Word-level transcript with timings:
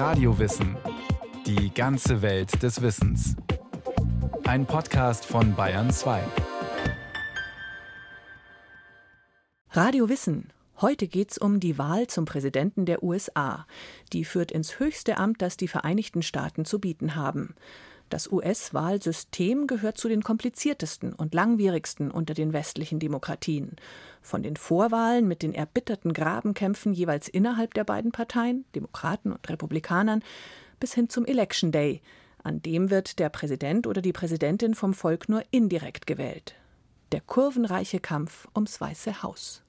Radiowissen. 0.00 0.78
Die 1.44 1.74
ganze 1.74 2.22
Welt 2.22 2.62
des 2.62 2.80
Wissens. 2.80 3.36
Ein 4.44 4.64
Podcast 4.64 5.26
von 5.26 5.54
Bayern 5.54 5.90
2. 5.90 6.22
Radio 9.72 10.08
Wissen. 10.08 10.54
Heute 10.80 11.06
geht's 11.06 11.36
um 11.36 11.60
die 11.60 11.76
Wahl 11.76 12.06
zum 12.06 12.24
Präsidenten 12.24 12.86
der 12.86 13.02
USA. 13.02 13.66
Die 14.14 14.24
führt 14.24 14.52
ins 14.52 14.78
höchste 14.78 15.18
Amt, 15.18 15.42
das 15.42 15.58
die 15.58 15.68
Vereinigten 15.68 16.22
Staaten 16.22 16.64
zu 16.64 16.78
bieten 16.78 17.14
haben. 17.14 17.54
Das 18.10 18.30
US-Wahlsystem 18.30 19.68
gehört 19.68 19.96
zu 19.96 20.08
den 20.08 20.24
kompliziertesten 20.24 21.12
und 21.12 21.32
langwierigsten 21.32 22.10
unter 22.10 22.34
den 22.34 22.52
westlichen 22.52 22.98
Demokratien. 22.98 23.76
Von 24.20 24.42
den 24.42 24.56
Vorwahlen 24.56 25.28
mit 25.28 25.42
den 25.42 25.54
erbitterten 25.54 26.12
Grabenkämpfen 26.12 26.92
jeweils 26.92 27.28
innerhalb 27.28 27.72
der 27.74 27.84
beiden 27.84 28.10
Parteien, 28.10 28.64
Demokraten 28.74 29.32
und 29.32 29.48
Republikanern, 29.48 30.24
bis 30.80 30.92
hin 30.92 31.08
zum 31.08 31.24
Election 31.24 31.70
Day. 31.70 32.02
An 32.42 32.60
dem 32.62 32.90
wird 32.90 33.20
der 33.20 33.28
Präsident 33.28 33.86
oder 33.86 34.02
die 34.02 34.12
Präsidentin 34.12 34.74
vom 34.74 34.92
Volk 34.92 35.28
nur 35.28 35.44
indirekt 35.52 36.08
gewählt. 36.08 36.56
Der 37.12 37.20
kurvenreiche 37.20 38.00
Kampf 38.00 38.48
ums 38.56 38.80
Weiße 38.80 39.22
Haus. 39.22 39.62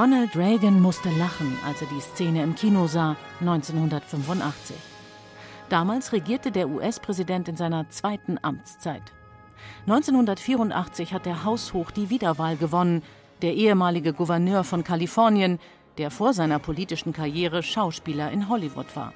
Ronald 0.00 0.34
Reagan 0.34 0.80
musste 0.80 1.10
lachen, 1.10 1.58
als 1.66 1.82
er 1.82 1.88
die 1.88 2.00
Szene 2.00 2.42
im 2.42 2.54
Kino 2.54 2.86
sah, 2.86 3.16
1985. 3.40 4.74
Damals 5.68 6.14
regierte 6.14 6.50
der 6.50 6.70
US-Präsident 6.70 7.48
in 7.48 7.56
seiner 7.56 7.86
zweiten 7.90 8.38
Amtszeit. 8.40 9.02
1984 9.82 11.12
hat 11.12 11.26
er 11.26 11.44
haushoch 11.44 11.90
die 11.90 12.08
Wiederwahl 12.08 12.56
gewonnen, 12.56 13.02
der 13.42 13.52
ehemalige 13.52 14.14
Gouverneur 14.14 14.64
von 14.64 14.84
Kalifornien, 14.84 15.58
der 15.98 16.10
vor 16.10 16.32
seiner 16.32 16.60
politischen 16.60 17.12
Karriere 17.12 17.62
Schauspieler 17.62 18.30
in 18.30 18.48
Hollywood 18.48 18.96
war. 18.96 19.12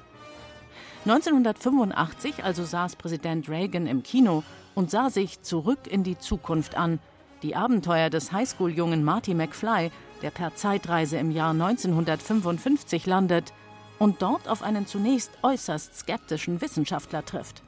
1985 1.05 2.43
also 2.43 2.63
saß 2.63 2.95
Präsident 2.97 3.49
Reagan 3.49 3.87
im 3.87 4.03
Kino 4.03 4.43
und 4.75 4.91
sah 4.91 5.09
sich 5.09 5.41
zurück 5.41 5.87
in 5.89 6.03
die 6.03 6.19
Zukunft 6.19 6.77
an, 6.77 6.99
die 7.43 7.55
Abenteuer 7.55 8.09
des 8.09 8.31
Highschool-Jungen 8.31 9.03
Marty 9.03 9.33
McFly 9.33 9.91
der 10.21 10.31
per 10.31 10.55
Zeitreise 10.55 11.17
im 11.17 11.31
Jahr 11.31 11.51
1955 11.51 13.05
landet 13.05 13.53
und 13.99 14.21
dort 14.21 14.47
auf 14.47 14.63
einen 14.63 14.87
zunächst 14.87 15.31
äußerst 15.43 15.99
skeptischen 15.99 16.61
Wissenschaftler 16.61 17.23
trifft. 17.23 17.61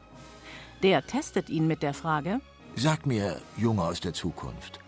Der 0.84 1.06
testet 1.06 1.50
ihn 1.50 1.68
mit 1.68 1.84
der 1.84 1.94
Frage: 1.94 2.42
Sag 2.76 3.06
mir, 3.06 3.42
Junge 3.58 3.84
aus 3.84 4.00
der 4.00 4.14
Zukunft, 4.14 4.80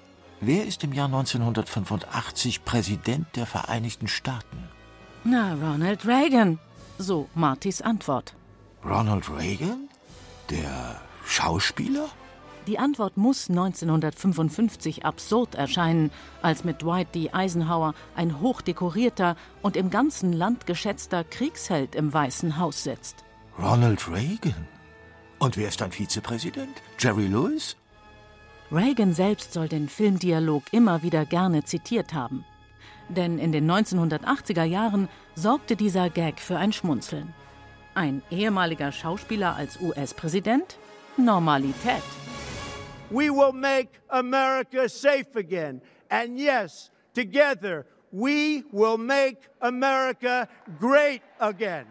wer 0.41 0.65
ist 0.65 0.83
im 0.83 0.93
Jahr 0.93 1.07
1985 1.07 2.65
Präsident 2.65 3.27
der 3.35 3.45
Vereinigten 3.45 4.07
Staaten? 4.07 4.69
Na, 5.23 5.53
Ronald 5.53 6.05
Reagan, 6.05 6.59
so 6.97 7.27
Martys 7.35 7.81
Antwort. 7.81 8.35
Ronald 8.83 9.29
Reagan? 9.29 9.89
Der 10.49 11.01
Schauspieler? 11.25 12.09
Die 12.69 12.77
Antwort 12.77 13.17
muss 13.17 13.49
1955 13.49 15.03
absurd 15.03 15.55
erscheinen, 15.55 16.11
als 16.43 16.63
mit 16.63 16.83
Dwight 16.83 17.15
D. 17.15 17.31
Eisenhower 17.31 17.95
ein 18.15 18.41
hochdekorierter 18.41 19.37
und 19.63 19.75
im 19.75 19.89
ganzen 19.89 20.33
Land 20.33 20.67
geschätzter 20.67 21.23
Kriegsheld 21.23 21.95
im 21.95 22.13
Weißen 22.13 22.59
Haus 22.59 22.83
sitzt. 22.83 23.23
Ronald 23.57 24.07
Reagan? 24.07 24.67
Und 25.39 25.57
wer 25.57 25.69
ist 25.69 25.81
dann 25.81 25.91
Vizepräsident? 25.91 26.83
Jerry 26.99 27.25
Lewis? 27.25 27.75
Reagan 28.71 29.13
selbst 29.13 29.51
soll 29.51 29.67
den 29.67 29.89
Filmdialog 29.89 30.61
immer 30.71 31.01
wieder 31.01 31.25
gerne 31.25 31.63
zitiert 31.63 32.13
haben. 32.13 32.45
Denn 33.07 33.39
in 33.39 33.51
den 33.51 33.67
1980er 33.67 34.63
Jahren 34.63 35.09
sorgte 35.33 35.75
dieser 35.75 36.11
Gag 36.11 36.39
für 36.39 36.57
ein 36.57 36.71
Schmunzeln. 36.71 37.33
Ein 37.95 38.21
ehemaliger 38.29 38.91
Schauspieler 38.91 39.55
als 39.55 39.81
US-Präsident? 39.81 40.77
Normalität. 41.17 42.03
We 43.11 43.29
will 43.29 43.53
make 43.53 43.99
America 44.09 44.87
safe 44.89 45.35
again. 45.35 45.81
And 46.09 46.39
yes, 46.39 46.91
together, 47.13 47.85
we 48.11 48.63
will 48.71 48.97
make 48.97 49.49
America 49.61 50.47
great 50.79 51.21
again. 51.39 51.85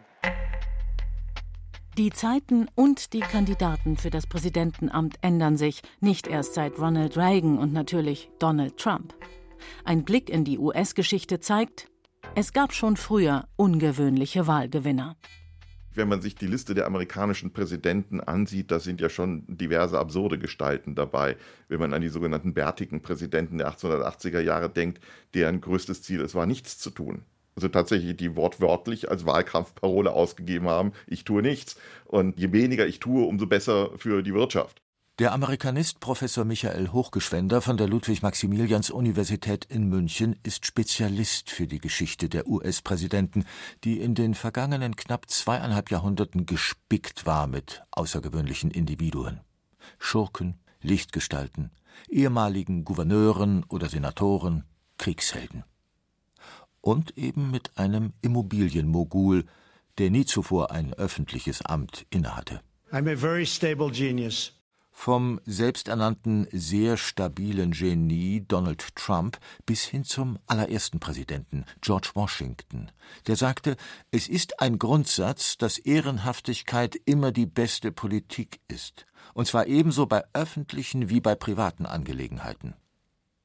Die 1.96 2.10
Zeiten 2.10 2.68
und 2.76 3.12
die 3.12 3.20
Kandidaten 3.20 3.96
für 3.96 4.10
das 4.10 4.28
Präsidentenamt 4.28 5.16
ändern 5.20 5.56
sich, 5.56 5.82
nicht 6.00 6.28
erst 6.28 6.54
seit 6.54 6.78
Ronald 6.78 7.16
Reagan 7.16 7.58
und 7.58 7.72
natürlich 7.72 8.30
Donald 8.38 8.76
Trump. 8.76 9.14
Ein 9.84 10.04
Blick 10.04 10.30
in 10.30 10.44
die 10.44 10.58
US-Geschichte 10.58 11.40
zeigt, 11.40 11.88
es 12.36 12.52
gab 12.52 12.72
schon 12.72 12.96
früher 12.96 13.48
ungewöhnliche 13.56 14.46
Wahlgewinner 14.46 15.16
wenn 15.98 16.08
man 16.08 16.22
sich 16.22 16.34
die 16.34 16.46
Liste 16.46 16.74
der 16.74 16.86
amerikanischen 16.86 17.52
Präsidenten 17.52 18.20
ansieht, 18.20 18.70
da 18.70 18.78
sind 18.78 19.02
ja 19.02 19.10
schon 19.10 19.44
diverse 19.46 19.98
absurde 19.98 20.38
Gestalten 20.38 20.94
dabei. 20.94 21.36
Wenn 21.68 21.80
man 21.80 21.92
an 21.92 22.00
die 22.00 22.08
sogenannten 22.08 22.54
bärtigen 22.54 23.02
Präsidenten 23.02 23.58
der 23.58 23.70
1880er 23.70 24.40
Jahre 24.40 24.70
denkt, 24.70 25.04
deren 25.34 25.60
größtes 25.60 26.00
Ziel 26.02 26.22
es 26.22 26.34
war, 26.34 26.46
nichts 26.46 26.78
zu 26.78 26.90
tun. 26.90 27.22
Also 27.56 27.68
tatsächlich, 27.68 28.16
die 28.16 28.36
wortwörtlich 28.36 29.10
als 29.10 29.26
Wahlkampfparole 29.26 30.12
ausgegeben 30.12 30.68
haben, 30.68 30.92
ich 31.08 31.24
tue 31.24 31.42
nichts. 31.42 31.76
Und 32.04 32.38
je 32.38 32.52
weniger 32.52 32.86
ich 32.86 33.00
tue, 33.00 33.26
umso 33.26 33.46
besser 33.46 33.90
für 33.96 34.22
die 34.22 34.32
Wirtschaft. 34.32 34.80
Der 35.18 35.32
Amerikanist 35.32 35.98
Professor 35.98 36.44
Michael 36.44 36.92
Hochgeschwender 36.92 37.60
von 37.60 37.76
der 37.76 37.88
Ludwig-Maximilians-Universität 37.88 39.64
in 39.64 39.88
München 39.88 40.36
ist 40.44 40.64
Spezialist 40.64 41.50
für 41.50 41.66
die 41.66 41.80
Geschichte 41.80 42.28
der 42.28 42.46
US-Präsidenten, 42.46 43.44
die 43.82 43.98
in 43.98 44.14
den 44.14 44.36
vergangenen 44.36 44.94
knapp 44.94 45.28
zweieinhalb 45.28 45.90
Jahrhunderten 45.90 46.46
gespickt 46.46 47.26
war 47.26 47.48
mit 47.48 47.82
außergewöhnlichen 47.90 48.70
Individuen. 48.70 49.40
Schurken, 49.98 50.60
Lichtgestalten, 50.82 51.72
ehemaligen 52.08 52.84
Gouverneuren 52.84 53.64
oder 53.64 53.88
Senatoren, 53.88 54.66
Kriegshelden. 54.98 55.64
Und 56.80 57.18
eben 57.18 57.50
mit 57.50 57.76
einem 57.76 58.12
Immobilienmogul, 58.22 59.46
der 59.98 60.12
nie 60.12 60.26
zuvor 60.26 60.70
ein 60.70 60.94
öffentliches 60.94 61.62
Amt 61.62 62.06
innehatte. 62.10 62.60
I'm 62.92 63.12
a 63.12 63.16
very 63.16 63.44
stable 63.44 63.90
genius. 63.90 64.57
Vom 65.00 65.40
selbsternannten 65.46 66.48
sehr 66.50 66.96
stabilen 66.96 67.70
Genie 67.70 68.44
Donald 68.48 68.96
Trump 68.96 69.38
bis 69.64 69.84
hin 69.84 70.02
zum 70.02 70.40
allerersten 70.48 70.98
Präsidenten 70.98 71.66
George 71.80 72.10
Washington, 72.14 72.90
der 73.28 73.36
sagte, 73.36 73.76
es 74.10 74.26
ist 74.26 74.60
ein 74.60 74.76
Grundsatz, 74.76 75.56
dass 75.56 75.78
Ehrenhaftigkeit 75.78 76.96
immer 77.04 77.30
die 77.30 77.46
beste 77.46 77.92
Politik 77.92 78.58
ist, 78.66 79.06
und 79.34 79.46
zwar 79.46 79.68
ebenso 79.68 80.06
bei 80.06 80.24
öffentlichen 80.32 81.08
wie 81.08 81.20
bei 81.20 81.36
privaten 81.36 81.86
Angelegenheiten. 81.86 82.74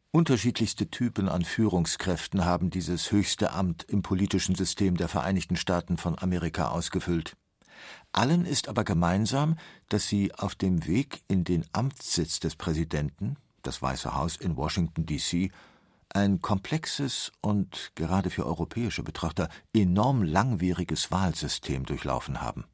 Unterschiedlichste 0.09 0.89
Typen 0.89 1.29
an 1.29 1.45
Führungskräften 1.45 2.45
haben 2.45 2.71
dieses 2.71 3.11
höchste 3.11 3.51
Amt 3.51 3.83
im 3.83 4.01
politischen 4.01 4.55
System 4.55 4.97
der 4.97 5.07
Vereinigten 5.07 5.55
Staaten 5.55 5.97
von 5.97 6.17
Amerika 6.17 6.69
ausgefüllt. 6.69 7.37
Allen 8.11 8.45
ist 8.45 8.67
aber 8.67 8.83
gemeinsam, 8.83 9.57
dass 9.89 10.07
sie 10.07 10.33
auf 10.35 10.55
dem 10.55 10.85
Weg 10.85 11.23
in 11.27 11.43
den 11.43 11.65
Amtssitz 11.73 12.39
des 12.39 12.55
Präsidenten, 12.55 13.37
das 13.61 13.81
Weiße 13.81 14.13
Haus 14.13 14.35
in 14.35 14.55
Washington, 14.55 15.05
D.C., 15.05 15.51
ein 16.09 16.41
komplexes 16.41 17.31
und 17.41 17.91
gerade 17.95 18.29
für 18.29 18.45
europäische 18.45 19.01
Betrachter 19.01 19.49
enorm 19.73 20.21
langwieriges 20.21 21.11
Wahlsystem 21.11 21.85
durchlaufen 21.85 22.39
haben. 22.39 22.65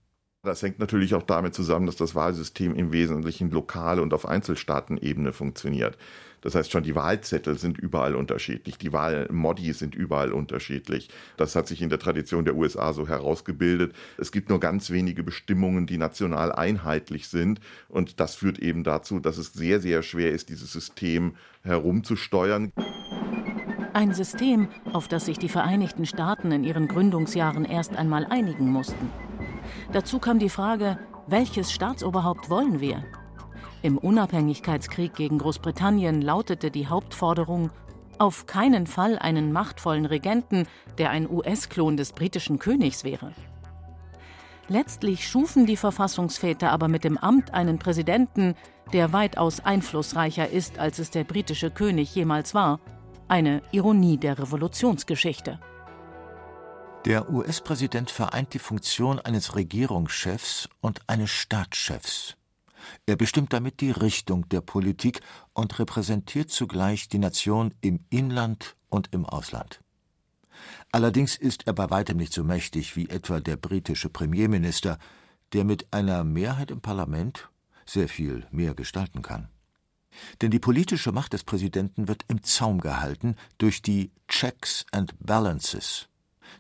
Das 0.42 0.62
hängt 0.62 0.80
natürlich 0.80 1.16
auch 1.16 1.24
damit 1.24 1.54
zusammen, 1.54 1.86
dass 1.86 1.98
das 1.98 2.16
Wahlsystem 2.16 2.74
im 2.74 2.94
Wesentlichen 2.94 3.52
lokal 3.52 4.00
und 4.00 4.14
auf 4.14 4.26
Einzelstaatenebene 4.26 5.34
funktioniert. 5.34 5.98
Das 6.40 6.56
heißt 6.56 6.72
schon, 6.72 6.84
die 6.84 6.96
Wahlzettel 6.96 7.58
sind 7.58 7.78
überall 7.78 8.16
unterschiedlich, 8.16 8.78
die 8.78 8.94
Wahlmodi 8.94 9.74
sind 9.74 9.96
überall 9.96 10.32
unterschiedlich. 10.32 11.10
Das 11.36 11.58
hat 11.58 11.68
sich 11.68 11.82
in 11.82 11.90
der 11.90 12.00
Tradition 12.00 12.46
der 12.46 12.56
USA 12.56 12.94
so 12.94 13.06
herausgebildet. 13.06 13.94
Es 14.18 14.32
gibt 14.32 14.48
nur 14.48 14.62
ganz 14.62 14.92
wenige 14.92 15.24
Bestimmungen, 15.24 15.88
die 15.88 15.98
national 15.98 16.54
einheitlich 16.54 17.28
sind. 17.28 17.60
Und 17.90 18.22
das 18.22 18.36
führt 18.36 18.60
eben 18.60 18.86
dazu, 18.86 19.20
dass 19.20 19.38
es 19.38 19.52
sehr, 19.52 19.82
sehr 19.82 20.04
schwer 20.04 20.32
ist, 20.32 20.48
dieses 20.48 20.72
System 20.72 21.36
herumzusteuern. 21.64 22.72
Ein 23.92 24.14
System, 24.14 24.70
auf 24.94 25.10
das 25.10 25.26
sich 25.26 25.38
die 25.38 25.50
Vereinigten 25.50 26.06
Staaten 26.06 26.54
in 26.54 26.64
ihren 26.64 26.88
Gründungsjahren 26.88 27.66
erst 27.66 27.98
einmal 27.98 28.26
einigen 28.26 28.70
mussten. 28.70 29.10
Dazu 29.92 30.20
kam 30.20 30.40
die 30.40 30.50
Frage, 30.50 31.00
welches 31.28 31.72
Staatsoberhaupt 31.72 32.50
wollen 32.50 32.80
wir? 32.80 33.04
Im 33.82 33.98
Unabhängigkeitskrieg 33.98 35.14
gegen 35.14 35.38
Großbritannien 35.38 36.22
lautete 36.22 36.70
die 36.70 36.88
Hauptforderung 36.88 37.72
auf 38.18 38.46
keinen 38.46 38.86
Fall 38.86 39.18
einen 39.18 39.54
machtvollen 39.54 40.06
Regenten, 40.06 40.68
der 40.98 41.10
ein 41.10 41.30
US-Klon 41.30 41.96
des 41.96 42.12
britischen 42.12 42.60
Königs 42.60 43.04
wäre. 43.04 43.32
Letztlich 44.68 45.28
schufen 45.28 45.66
die 45.66 45.78
Verfassungsväter 45.78 46.72
aber 46.72 46.88
mit 46.90 47.04
dem 47.04 47.18
Amt 47.18 47.54
einen 47.54 47.80
Präsidenten, 47.80 48.56
der 48.94 49.14
weitaus 49.14 49.62
einflussreicher 49.62 50.50
ist, 50.50 50.78
als 50.78 51.00
es 51.00 51.10
der 51.10 51.24
britische 51.24 51.72
König 51.72 52.14
jemals 52.14 52.54
war. 52.54 52.80
Eine 53.28 53.62
Ironie 53.72 54.18
der 54.18 54.38
Revolutionsgeschichte. 54.38 55.60
Der 57.06 57.30
US-Präsident 57.30 58.12
vereint 58.12 58.54
die 58.54 58.60
Funktion 58.60 59.20
eines 59.20 59.56
Regierungschefs 59.56 60.68
und 60.82 61.00
eines 61.08 61.30
Staatschefs. 61.30 62.36
Er 63.06 63.16
bestimmt 63.16 63.54
damit 63.54 63.80
die 63.80 63.92
Richtung 63.92 64.50
der 64.50 64.60
Politik 64.60 65.22
und 65.54 65.80
repräsentiert 65.80 66.50
zugleich 66.50 67.08
die 67.08 67.20
Nation 67.20 67.74
im 67.80 68.02
Inland 68.10 68.76
und 68.90 69.14
im 69.14 69.26
Ausland. 69.26 69.82
Allerdings 70.92 71.38
ist 71.38 71.68
er 71.68 71.74
bei 71.74 71.90
weitem 71.90 72.18
nicht 72.18 72.34
so 72.34 72.44
mächtig 72.44 72.98
wie 72.98 73.08
etwa 73.10 73.40
der 73.40 73.56
britische 73.56 74.10
Premierminister, 74.10 74.98
der 75.54 75.64
mit 75.64 75.94
einer 75.94 76.26
Mehrheit 76.26 76.70
im 76.70 76.82
Parlament 76.82 77.50
sehr 77.86 78.10
viel 78.10 78.46
mehr 78.52 78.74
gestalten 78.74 79.22
kann. 79.22 79.48
Denn 80.42 80.52
die 80.52 80.60
politische 80.60 81.14
Macht 81.14 81.32
des 81.32 81.46
Präsidenten 81.46 82.10
wird 82.10 82.26
im 82.28 82.44
Zaum 82.44 82.82
gehalten 82.82 83.36
durch 83.58 83.82
die 83.82 84.12
Checks 84.28 84.86
and 84.92 85.14
Balances, 85.20 86.10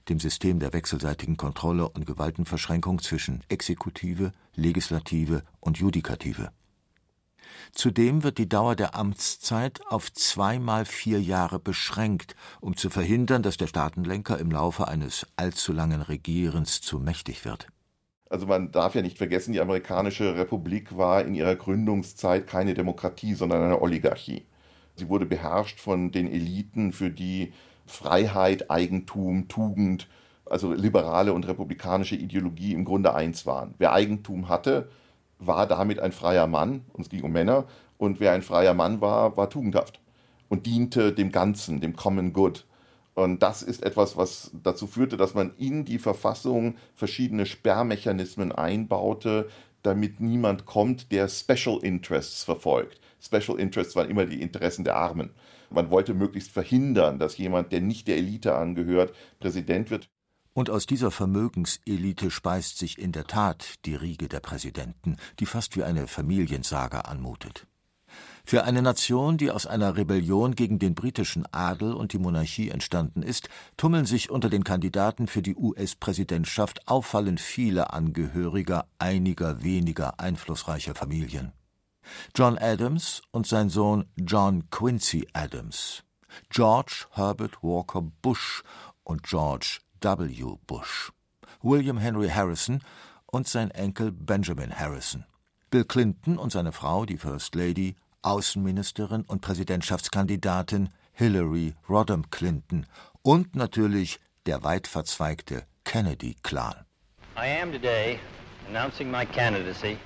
dem 0.10 0.20
System 0.20 0.60
der 0.60 0.74
wechselseitigen 0.74 1.38
Kontrolle 1.38 1.90
und 1.90 2.06
Gewaltenverschränkung 2.06 3.00
zwischen 3.00 3.44
Exekutive, 3.50 4.32
Legislative 4.56 5.44
und 5.60 5.78
Judikative. 5.78 6.52
Zudem 7.72 8.24
wird 8.24 8.38
die 8.38 8.50
Dauer 8.50 8.76
der 8.76 8.96
Amtszeit 8.96 9.82
auf 9.88 10.12
zweimal 10.12 10.86
vier 10.86 11.22
Jahre 11.22 11.60
beschränkt, 11.60 12.36
um 12.62 12.76
zu 12.76 12.90
verhindern, 12.90 13.44
dass 13.44 13.58
der 13.58 13.68
Staatenlenker 13.68 14.38
im 14.40 14.52
Laufe 14.52 14.88
eines 14.88 15.28
allzu 15.36 15.72
langen 15.74 16.02
Regierens 16.02 16.82
zu 16.82 17.00
mächtig 17.00 17.46
wird. 17.46 17.68
Also 18.30 18.46
man 18.46 18.72
darf 18.72 18.94
ja 18.94 19.02
nicht 19.02 19.18
vergessen, 19.18 19.54
die 19.54 19.62
amerikanische 19.62 20.36
Republik 20.36 20.96
war 20.96 21.26
in 21.26 21.34
ihrer 21.34 21.56
Gründungszeit 21.56 22.46
keine 22.46 22.76
Demokratie, 22.76 23.34
sondern 23.34 23.64
eine 23.64 23.82
Oligarchie. 23.82 24.46
Sie 24.96 25.10
wurde 25.10 25.26
beherrscht 25.26 25.80
von 25.80 26.12
den 26.12 26.32
Eliten, 26.32 26.94
für 26.94 27.10
die 27.10 27.54
Freiheit, 27.90 28.70
Eigentum, 28.72 29.48
Tugend, 29.48 30.08
also 30.46 30.74
liberale 30.74 31.34
und 31.34 31.48
republikanische 31.48 32.16
Ideologie 32.16 32.74
im 32.74 32.86
Grunde 32.86 33.14
eins 33.14 33.46
waren. 33.46 33.76
Wer 33.78 33.94
Eigentum 33.94 34.50
hatte, 34.50 34.90
war 35.40 35.68
damit 35.68 36.00
ein 36.00 36.12
freier 36.12 36.48
Mann, 36.48 36.86
und 36.94 37.04
es 37.04 37.10
ging 37.10 37.24
um 37.24 37.32
Männer, 37.32 37.66
und 37.98 38.20
wer 38.20 38.34
ein 38.34 38.42
freier 38.42 38.74
Mann 38.74 39.02
war, 39.02 39.38
war 39.38 39.50
tugendhaft 39.50 40.00
und 40.48 40.66
diente 40.66 41.14
dem 41.14 41.32
Ganzen, 41.32 41.82
dem 41.82 41.96
Common 41.96 42.34
Good. 42.34 42.66
Und 43.14 43.44
das 43.44 43.62
ist 43.62 43.84
etwas, 43.84 44.18
was 44.18 44.52
dazu 44.64 44.88
führte, 44.88 45.18
dass 45.18 45.34
man 45.34 45.54
in 45.58 45.86
die 45.86 46.00
Verfassung 46.00 46.76
verschiedene 46.96 47.46
Sperrmechanismen 47.46 48.52
einbaute, 48.52 49.50
damit 49.84 50.20
niemand 50.20 50.66
kommt, 50.66 51.12
der 51.12 51.28
Special 51.28 51.80
Interests 51.84 52.44
verfolgt. 52.44 53.00
Special 53.22 53.60
Interests 53.60 53.96
waren 53.96 54.10
immer 54.10 54.26
die 54.26 54.42
Interessen 54.42 54.84
der 54.84 54.96
Armen. 54.96 55.32
Man 55.70 55.90
wollte 55.92 56.14
möglichst 56.14 56.52
verhindern, 56.52 57.20
dass 57.20 57.38
jemand, 57.38 57.72
der 57.72 57.82
nicht 57.82 58.08
der 58.08 58.18
Elite 58.18 58.56
angehört, 58.56 59.14
Präsident 59.40 59.90
wird. 59.90 60.10
Und 60.54 60.70
aus 60.70 60.86
dieser 60.86 61.12
Vermögenselite 61.12 62.32
speist 62.32 62.78
sich 62.78 62.98
in 62.98 63.12
der 63.12 63.26
Tat 63.26 63.76
die 63.86 63.96
Riege 63.96 64.28
der 64.28 64.40
Präsidenten, 64.40 65.18
die 65.40 65.46
fast 65.46 65.78
wie 65.78 65.84
eine 65.84 66.08
Familiensaga 66.08 67.02
anmutet. 67.02 67.68
Für 68.44 68.64
eine 68.64 68.82
Nation, 68.82 69.38
die 69.38 69.52
aus 69.52 69.68
einer 69.68 69.96
Rebellion 69.96 70.56
gegen 70.56 70.80
den 70.80 70.96
britischen 70.96 71.46
Adel 71.54 71.94
und 71.94 72.14
die 72.14 72.18
Monarchie 72.18 72.70
entstanden 72.70 73.22
ist, 73.22 73.48
tummeln 73.78 74.06
sich 74.06 74.32
unter 74.32 74.50
den 74.50 74.64
Kandidaten 74.64 75.28
für 75.28 75.44
die 75.44 75.56
US-Präsidentschaft 75.56 76.88
auffallend 76.88 77.40
viele 77.40 77.94
Angehöriger 77.94 78.88
einiger 78.98 79.64
weniger 79.64 80.20
einflussreicher 80.20 80.96
Familien. 80.96 81.54
John 82.36 82.58
Adams 82.58 83.22
und 83.32 83.48
sein 83.48 83.70
Sohn 83.70 84.06
John 84.18 84.70
Quincy 84.70 85.28
Adams, 85.34 86.04
George 86.50 87.06
Herbert 87.12 87.62
Walker 87.62 88.02
Bush 88.22 88.64
und 89.04 89.24
George 89.24 89.80
W. 90.02 90.58
Bush, 90.68 91.12
William 91.62 91.98
Henry 91.98 92.30
Harrison 92.30 92.84
und 93.26 93.48
sein 93.48 93.72
Enkel 93.72 94.12
Benjamin 94.12 94.78
Harrison, 94.78 95.26
Bill 95.70 95.86
Clinton 95.86 96.38
und 96.38 96.52
seine 96.52 96.72
Frau, 96.72 97.06
die 97.06 97.18
First 97.18 97.56
Lady, 97.56 97.96
Außenministerin 98.22 99.24
und 99.24 99.42
Präsidentschaftskandidatin 99.42 100.90
Hillary 101.14 101.76
Rodham 101.88 102.30
Clinton 102.30 102.86
und 103.22 103.56
natürlich 103.56 104.20
der 104.46 104.64
weit 104.64 104.88
verzweigte 104.88 105.66
Kennedy-Clan. 105.84 106.86
I 107.38 107.62
am 107.62 107.72
today 107.72 108.20
announcing 108.68 109.10
my 109.10 109.26
candidacy 109.26 109.98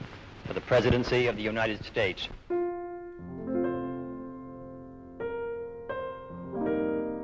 for 0.45 0.53
the 0.53 0.61
presidency 0.61 1.27
of 1.27 1.35
the 1.35 1.47
United 1.47 1.83
States. 1.85 2.29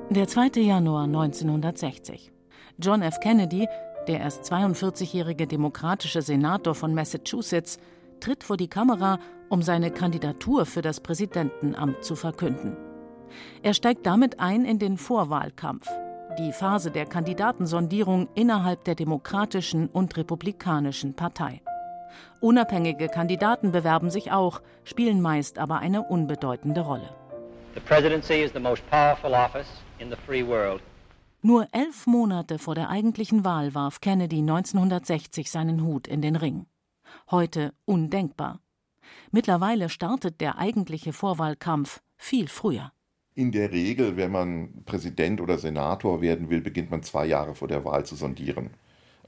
Der 0.10 0.28
2. 0.28 0.62
Januar 0.62 1.04
1960. 1.04 2.32
John 2.80 3.02
F. 3.04 3.20
Kennedy, 3.20 3.68
der 4.08 4.22
erst 4.22 4.52
42-jährige 4.52 5.46
demokratische 5.46 6.22
Senator 6.22 6.74
von 6.74 6.96
Massachusetts, 6.96 7.78
tritt 8.20 8.44
vor 8.44 8.58
die 8.58 8.68
Kamera, 8.68 9.20
um 9.50 9.62
seine 9.62 9.92
Kandidatur 9.92 10.66
für 10.66 10.82
das 10.82 11.00
Präsidentenamt 11.00 12.04
zu 12.04 12.16
verkünden. 12.16 12.76
Er 13.62 13.74
steigt 13.74 14.06
damit 14.06 14.40
ein 14.40 14.66
in 14.66 14.80
den 14.80 14.98
Vorwahlkampf, 14.98 15.88
die 16.40 16.54
Phase 16.54 16.90
der 16.90 17.06
Kandidatensondierung 17.06 18.30
innerhalb 18.34 18.84
der 18.86 18.96
Demokratischen 18.96 19.88
und 19.88 20.18
Republikanischen 20.18 21.14
Partei. 21.16 21.62
Unabhängige 22.40 23.08
Kandidaten 23.08 23.72
bewerben 23.72 24.10
sich 24.10 24.32
auch, 24.32 24.62
spielen 24.84 25.22
meist 25.22 25.60
aber 25.60 25.80
eine 25.80 26.04
unbedeutende 26.04 26.82
Rolle. 26.82 27.10
Nur 31.42 31.68
elf 31.72 32.08
Monate 32.08 32.60
vor 32.60 32.76
der 32.76 32.90
eigentlichen 32.90 33.46
Wahl 33.46 33.74
warf 33.74 34.02
Kennedy 34.02 34.40
1960 34.40 35.50
seinen 35.50 35.84
Hut 35.84 36.08
in 36.08 36.22
den 36.22 36.36
Ring. 36.36 36.66
Heute 37.32 37.74
undenkbar. 37.86 38.60
Mittlerweile 39.32 39.90
startet 39.90 40.42
der 40.42 40.58
eigentliche 40.58 41.14
Vorwahlkampf 41.14 42.02
viel 42.18 42.48
früher. 42.48 42.92
In 43.36 43.52
der 43.52 43.72
Regel, 43.72 44.18
wenn 44.18 44.32
man 44.32 44.84
Präsident 44.86 45.40
oder 45.40 45.58
Senator 45.58 46.22
werden 46.22 46.50
will, 46.50 46.62
beginnt 46.62 46.92
man 46.92 47.04
zwei 47.04 47.26
Jahre 47.26 47.56
vor 47.56 47.68
der 47.68 47.86
Wahl 47.86 48.06
zu 48.06 48.16
sondieren 48.16 48.72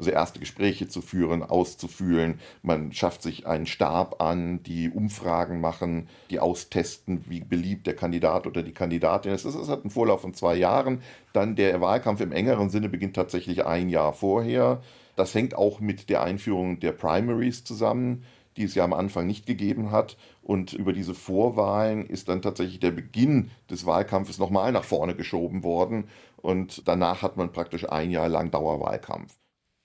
also 0.01 0.11
erste 0.11 0.39
Gespräche 0.39 0.87
zu 0.87 0.99
führen, 1.01 1.43
auszufühlen. 1.43 2.39
Man 2.63 2.91
schafft 2.91 3.21
sich 3.21 3.45
einen 3.45 3.67
Stab 3.67 4.19
an, 4.19 4.63
die 4.63 4.89
Umfragen 4.89 5.61
machen, 5.61 6.09
die 6.31 6.39
austesten, 6.39 7.23
wie 7.29 7.41
beliebt 7.41 7.85
der 7.85 7.95
Kandidat 7.95 8.47
oder 8.47 8.63
die 8.63 8.73
Kandidatin 8.73 9.31
ist. 9.31 9.45
Das 9.45 9.69
hat 9.69 9.81
einen 9.81 9.91
Vorlauf 9.91 10.21
von 10.21 10.33
zwei 10.33 10.55
Jahren. 10.55 11.01
Dann 11.33 11.55
der 11.55 11.81
Wahlkampf 11.81 12.19
im 12.21 12.31
engeren 12.31 12.71
Sinne 12.71 12.89
beginnt 12.89 13.15
tatsächlich 13.15 13.63
ein 13.65 13.89
Jahr 13.89 14.13
vorher. 14.13 14.81
Das 15.15 15.35
hängt 15.35 15.53
auch 15.53 15.79
mit 15.79 16.09
der 16.09 16.23
Einführung 16.23 16.79
der 16.79 16.93
Primaries 16.93 17.63
zusammen, 17.63 18.23
die 18.57 18.63
es 18.63 18.73
ja 18.73 18.83
am 18.83 18.93
Anfang 18.93 19.27
nicht 19.27 19.45
gegeben 19.45 19.91
hat. 19.91 20.17
Und 20.41 20.73
über 20.73 20.93
diese 20.93 21.13
Vorwahlen 21.13 22.07
ist 22.07 22.27
dann 22.27 22.41
tatsächlich 22.41 22.79
der 22.79 22.91
Beginn 22.91 23.51
des 23.69 23.85
Wahlkampfes 23.85 24.39
nochmal 24.39 24.71
nach 24.71 24.83
vorne 24.83 25.15
geschoben 25.15 25.63
worden. 25.63 26.05
Und 26.37 26.87
danach 26.87 27.21
hat 27.21 27.37
man 27.37 27.51
praktisch 27.51 27.87
ein 27.87 28.09
Jahr 28.09 28.29
lang 28.29 28.49
Dauerwahlkampf. 28.49 29.40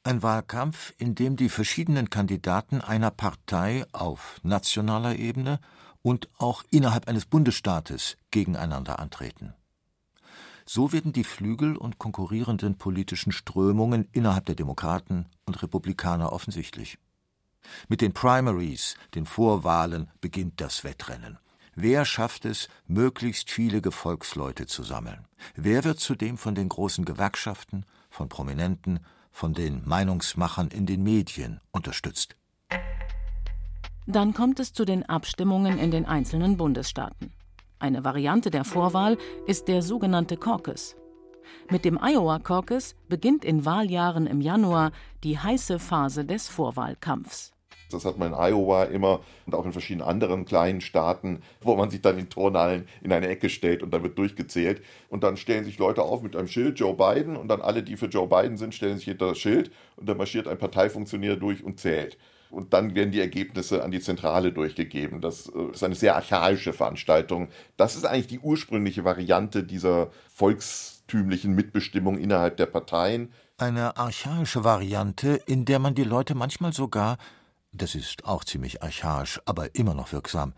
Ein 0.06 0.22
Wahlkampf, 0.22 0.94
in 0.98 1.16
dem 1.16 1.34
die 1.34 1.48
verschiedenen 1.48 2.10
Kandidaten 2.10 2.80
einer 2.80 3.10
Partei 3.10 3.84
auf 3.90 4.38
nationaler 4.44 5.16
Ebene 5.16 5.58
und 6.00 6.28
auch 6.38 6.62
innerhalb 6.70 7.08
eines 7.08 7.26
Bundesstaates 7.26 8.16
gegeneinander 8.30 9.00
antreten. 9.00 9.54
So 10.64 10.92
werden 10.92 11.12
die 11.12 11.24
Flügel 11.24 11.76
und 11.76 11.98
konkurrierenden 11.98 12.78
politischen 12.78 13.32
Strömungen 13.32 14.08
innerhalb 14.12 14.46
der 14.46 14.54
Demokraten 14.54 15.26
und 15.44 15.60
Republikaner 15.60 16.32
offensichtlich. 16.32 16.98
Mit 17.88 18.00
den 18.00 18.12
Primaries, 18.12 18.94
den 19.16 19.26
Vorwahlen, 19.26 20.08
beginnt 20.20 20.60
das 20.60 20.84
Wettrennen. 20.84 21.40
Wer 21.74 22.04
schafft 22.04 22.44
es, 22.44 22.68
möglichst 22.86 23.50
viele 23.50 23.82
Gefolgsleute 23.82 24.66
zu 24.66 24.84
sammeln? 24.84 25.26
Wer 25.56 25.82
wird 25.82 25.98
zudem 25.98 26.38
von 26.38 26.54
den 26.54 26.68
großen 26.68 27.04
Gewerkschaften, 27.04 27.84
von 28.08 28.28
Prominenten 28.28 29.00
von 29.36 29.52
den 29.52 29.82
Meinungsmachern 29.84 30.68
in 30.68 30.86
den 30.86 31.02
Medien 31.02 31.60
unterstützt. 31.70 32.36
Dann 34.06 34.32
kommt 34.32 34.58
es 34.60 34.72
zu 34.72 34.86
den 34.86 35.02
Abstimmungen 35.06 35.78
in 35.78 35.90
den 35.90 36.06
einzelnen 36.06 36.56
Bundesstaaten. 36.56 37.34
Eine 37.78 38.02
Variante 38.02 38.50
der 38.50 38.64
Vorwahl 38.64 39.18
ist 39.46 39.68
der 39.68 39.82
sogenannte 39.82 40.38
Caucus. 40.38 40.96
Mit 41.70 41.84
dem 41.84 41.98
Iowa 42.02 42.38
Caucus 42.38 42.94
beginnt 43.10 43.44
in 43.44 43.66
Wahljahren 43.66 44.26
im 44.26 44.40
Januar 44.40 44.90
die 45.22 45.38
heiße 45.38 45.78
Phase 45.78 46.24
des 46.24 46.48
Vorwahlkampfs. 46.48 47.52
Das 47.90 48.04
hat 48.04 48.18
man 48.18 48.32
in 48.32 48.34
Iowa 48.34 48.84
immer 48.84 49.20
und 49.46 49.54
auch 49.54 49.64
in 49.64 49.72
verschiedenen 49.72 50.06
anderen 50.06 50.44
kleinen 50.44 50.80
Staaten, 50.80 51.42
wo 51.60 51.76
man 51.76 51.90
sich 51.90 52.02
dann 52.02 52.18
in 52.18 52.28
Turnhallen 52.28 52.88
in 53.02 53.12
eine 53.12 53.28
Ecke 53.28 53.48
stellt 53.48 53.82
und 53.82 53.92
dann 53.92 54.02
wird 54.02 54.18
durchgezählt. 54.18 54.82
Und 55.08 55.22
dann 55.22 55.36
stellen 55.36 55.64
sich 55.64 55.78
Leute 55.78 56.02
auf 56.02 56.22
mit 56.22 56.36
einem 56.36 56.48
Schild 56.48 56.78
Joe 56.78 56.94
Biden 56.94 57.36
und 57.36 57.48
dann 57.48 57.62
alle, 57.62 57.82
die 57.82 57.96
für 57.96 58.06
Joe 58.06 58.26
Biden 58.26 58.56
sind, 58.56 58.74
stellen 58.74 58.96
sich 58.96 59.06
hinter 59.06 59.28
das 59.28 59.38
Schild 59.38 59.70
und 59.96 60.08
dann 60.08 60.16
marschiert 60.16 60.48
ein 60.48 60.58
Parteifunktionär 60.58 61.36
durch 61.36 61.62
und 61.62 61.78
zählt. 61.80 62.18
Und 62.50 62.72
dann 62.72 62.94
werden 62.94 63.10
die 63.10 63.20
Ergebnisse 63.20 63.82
an 63.82 63.90
die 63.90 64.00
Zentrale 64.00 64.52
durchgegeben. 64.52 65.20
Das 65.20 65.48
äh, 65.48 65.72
ist 65.72 65.82
eine 65.82 65.94
sehr 65.94 66.16
archaische 66.16 66.72
Veranstaltung. 66.72 67.48
Das 67.76 67.96
ist 67.96 68.06
eigentlich 68.06 68.28
die 68.28 68.38
ursprüngliche 68.38 69.04
Variante 69.04 69.64
dieser 69.64 70.10
volkstümlichen 70.32 71.54
Mitbestimmung 71.54 72.18
innerhalb 72.18 72.56
der 72.56 72.66
Parteien. 72.66 73.32
Eine 73.58 73.96
archaische 73.96 74.64
Variante, 74.64 75.40
in 75.46 75.64
der 75.64 75.78
man 75.78 75.94
die 75.94 76.04
Leute 76.04 76.34
manchmal 76.34 76.72
sogar 76.72 77.16
das 77.76 77.94
ist 77.94 78.24
auch 78.24 78.44
ziemlich 78.44 78.82
archaisch, 78.82 79.40
aber 79.44 79.74
immer 79.74 79.94
noch 79.94 80.12
wirksam, 80.12 80.54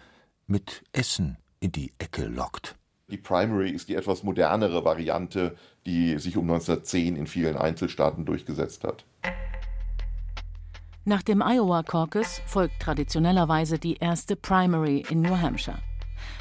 mit 0.46 0.84
Essen 0.92 1.38
in 1.60 1.72
die 1.72 1.92
Ecke 1.98 2.26
lockt. 2.26 2.76
Die 3.10 3.16
Primary 3.16 3.70
ist 3.70 3.88
die 3.88 3.94
etwas 3.94 4.22
modernere 4.22 4.84
Variante, 4.84 5.56
die 5.86 6.18
sich 6.18 6.36
um 6.36 6.44
1910 6.44 7.16
in 7.16 7.26
vielen 7.26 7.56
Einzelstaaten 7.56 8.24
durchgesetzt 8.24 8.84
hat. 8.84 9.04
Nach 11.04 11.22
dem 11.22 11.40
Iowa 11.40 11.82
Caucus 11.82 12.42
folgt 12.46 12.80
traditionellerweise 12.80 13.78
die 13.78 13.96
erste 13.96 14.36
Primary 14.36 15.06
in 15.08 15.22
New 15.22 15.40
Hampshire. 15.40 15.78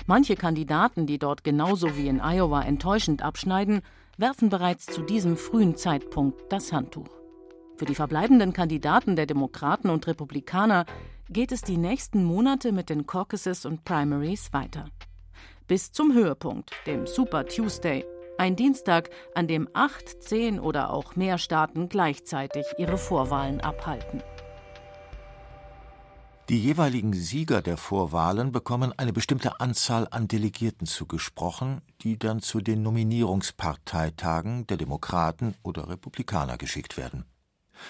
Manche 0.08 0.36
Kandidaten, 0.36 1.06
die 1.06 1.20
dort 1.20 1.46
genauso 1.46 1.96
wie 1.96 2.10
in 2.10 2.20
Iowa 2.20 2.62
enttäuschend 2.64 3.22
abschneiden, 3.22 3.82
werfen 4.18 4.50
bereits 4.50 4.86
zu 4.86 5.04
diesem 5.04 5.38
frühen 5.38 5.78
Zeitpunkt 5.78 6.52
das 6.52 6.74
Handtuch. 6.74 7.08
Für 7.78 7.86
die 7.86 7.94
verbleibenden 7.94 8.54
Kandidaten 8.54 9.16
der 9.16 9.28
Demokraten 9.28 9.92
und 9.92 10.08
Republikaner 10.08 10.88
geht 11.30 11.52
es 11.52 11.62
die 11.62 11.78
nächsten 11.78 12.24
Monate 12.24 12.72
mit 12.72 12.90
den 12.90 13.06
Caucuses 13.06 13.68
und 13.68 13.86
Primaries 13.86 14.52
weiter. 14.52 14.86
Bis 15.68 15.92
zum 15.92 16.14
Höhepunkt, 16.14 16.72
dem 16.88 17.06
Super 17.06 17.46
Tuesday, 17.46 18.04
ein 18.40 18.56
Dienstag, 18.56 19.12
an 19.36 19.48
dem 19.48 19.70
acht, 19.74 20.24
zehn 20.24 20.60
oder 20.60 20.92
auch 20.92 21.16
mehr 21.16 21.38
Staaten 21.38 21.88
gleichzeitig 21.88 22.66
ihre 22.80 22.98
Vorwahlen 22.98 23.62
abhalten. 23.62 24.24
Die 26.50 26.60
jeweiligen 26.60 27.14
Sieger 27.14 27.62
der 27.62 27.78
Vorwahlen 27.78 28.52
bekommen 28.52 28.92
eine 28.98 29.14
bestimmte 29.14 29.60
Anzahl 29.60 30.08
an 30.10 30.28
Delegierten 30.28 30.88
zugesprochen, 30.88 31.82
die 32.02 32.18
dann 32.18 32.40
zu 32.40 32.60
den 32.60 32.82
Nominierungsparteitagen 32.82 34.66
der 34.66 34.78
Demokraten 34.78 35.54
oder 35.62 35.90
Republikaner 35.90 36.58
geschickt 36.58 36.98
werden 36.98 37.26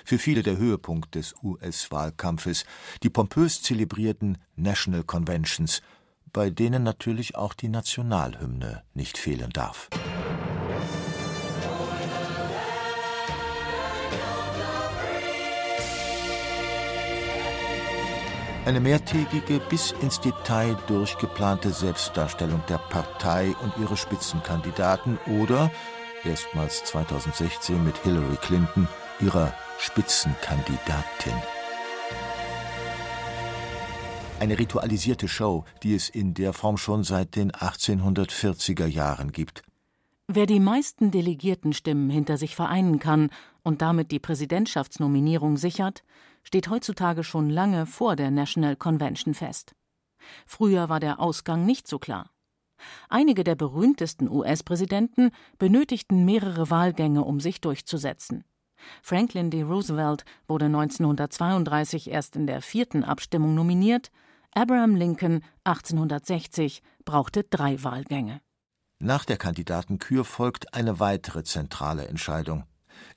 für 0.06 0.18
viele 0.18 0.44
der 0.44 0.58
Höhepunkt 0.58 1.16
des 1.16 1.36
US-Wahlkampfes, 1.44 2.66
die 3.04 3.10
pompös 3.10 3.62
zelebrierten 3.62 4.38
National 4.56 5.04
Conventions, 5.04 5.82
bei 6.34 6.50
denen 6.50 6.84
natürlich 6.84 7.36
auch 7.36 7.54
die 7.54 7.70
Nationalhymne 7.70 8.84
nicht 8.94 9.18
fehlen 9.18 9.50
darf. 9.52 9.90
Eine 18.68 18.82
mehrtägige, 18.82 19.62
bis 19.70 19.94
ins 20.02 20.20
Detail 20.20 20.76
durchgeplante 20.88 21.72
Selbstdarstellung 21.72 22.62
der 22.68 22.80
Partei 22.80 23.56
und 23.64 23.72
ihre 23.78 23.96
Spitzenkandidaten 23.96 25.18
oder, 25.40 25.72
erstmals 26.26 26.84
2016 26.84 27.82
mit 27.82 27.96
Hillary 28.00 28.36
Clinton, 28.42 28.90
ihrer 29.22 29.54
Spitzenkandidatin. 29.80 31.34
Eine 34.40 34.58
ritualisierte 34.58 35.28
Show, 35.28 35.66
die 35.84 35.94
es 35.94 36.10
in 36.10 36.34
der 36.34 36.54
Form 36.54 36.78
schon 36.78 37.04
seit 37.04 37.36
den 37.36 37.52
1840er 37.52 38.88
Jahren 38.88 39.32
gibt. 39.32 39.62
Wer 40.28 40.48
die 40.48 40.60
meisten 40.60 41.12
Delegiertenstimmen 41.12 42.10
hinter 42.10 42.38
sich 42.38 42.56
vereinen 42.56 43.00
kann 43.00 43.30
und 43.64 43.84
damit 43.84 44.12
die 44.12 44.20
Präsidentschaftsnominierung 44.20 45.58
sichert, 45.58 46.04
steht 46.44 46.70
heutzutage 46.70 47.24
schon 47.24 47.50
lange 47.50 47.86
vor 47.86 48.16
der 48.16 48.32
National 48.32 48.76
Convention 48.76 49.36
fest. 49.36 49.76
Früher 50.48 50.90
war 50.90 51.00
der 51.00 51.20
Ausgang 51.20 51.66
nicht 51.66 51.88
so 51.88 52.00
klar. 52.00 52.32
Einige 53.10 53.44
der 53.44 53.56
berühmtesten 53.56 54.28
US-Präsidenten 54.28 55.32
benötigten 55.60 56.26
mehrere 56.26 56.70
Wahlgänge, 56.70 57.24
um 57.24 57.40
sich 57.40 57.62
durchzusetzen. 57.62 58.44
Franklin 59.02 59.50
D. 59.50 59.64
Roosevelt 59.64 60.26
wurde 60.48 60.66
1932 60.66 62.10
erst 62.10 62.36
in 62.36 62.48
der 62.48 62.62
vierten 62.62 63.04
Abstimmung 63.04 63.56
nominiert, 63.56 64.12
Abraham 64.54 64.96
Lincoln 64.96 65.44
1860 65.66 66.82
brauchte 67.06 67.44
drei 67.44 67.84
Wahlgänge. 67.84 68.42
Nach 69.00 69.26
der 69.26 69.38
Kandidatenkür 69.38 70.26
folgt 70.26 70.74
eine 70.74 71.00
weitere 71.00 71.44
zentrale 71.44 72.08
Entscheidung. 72.08 72.66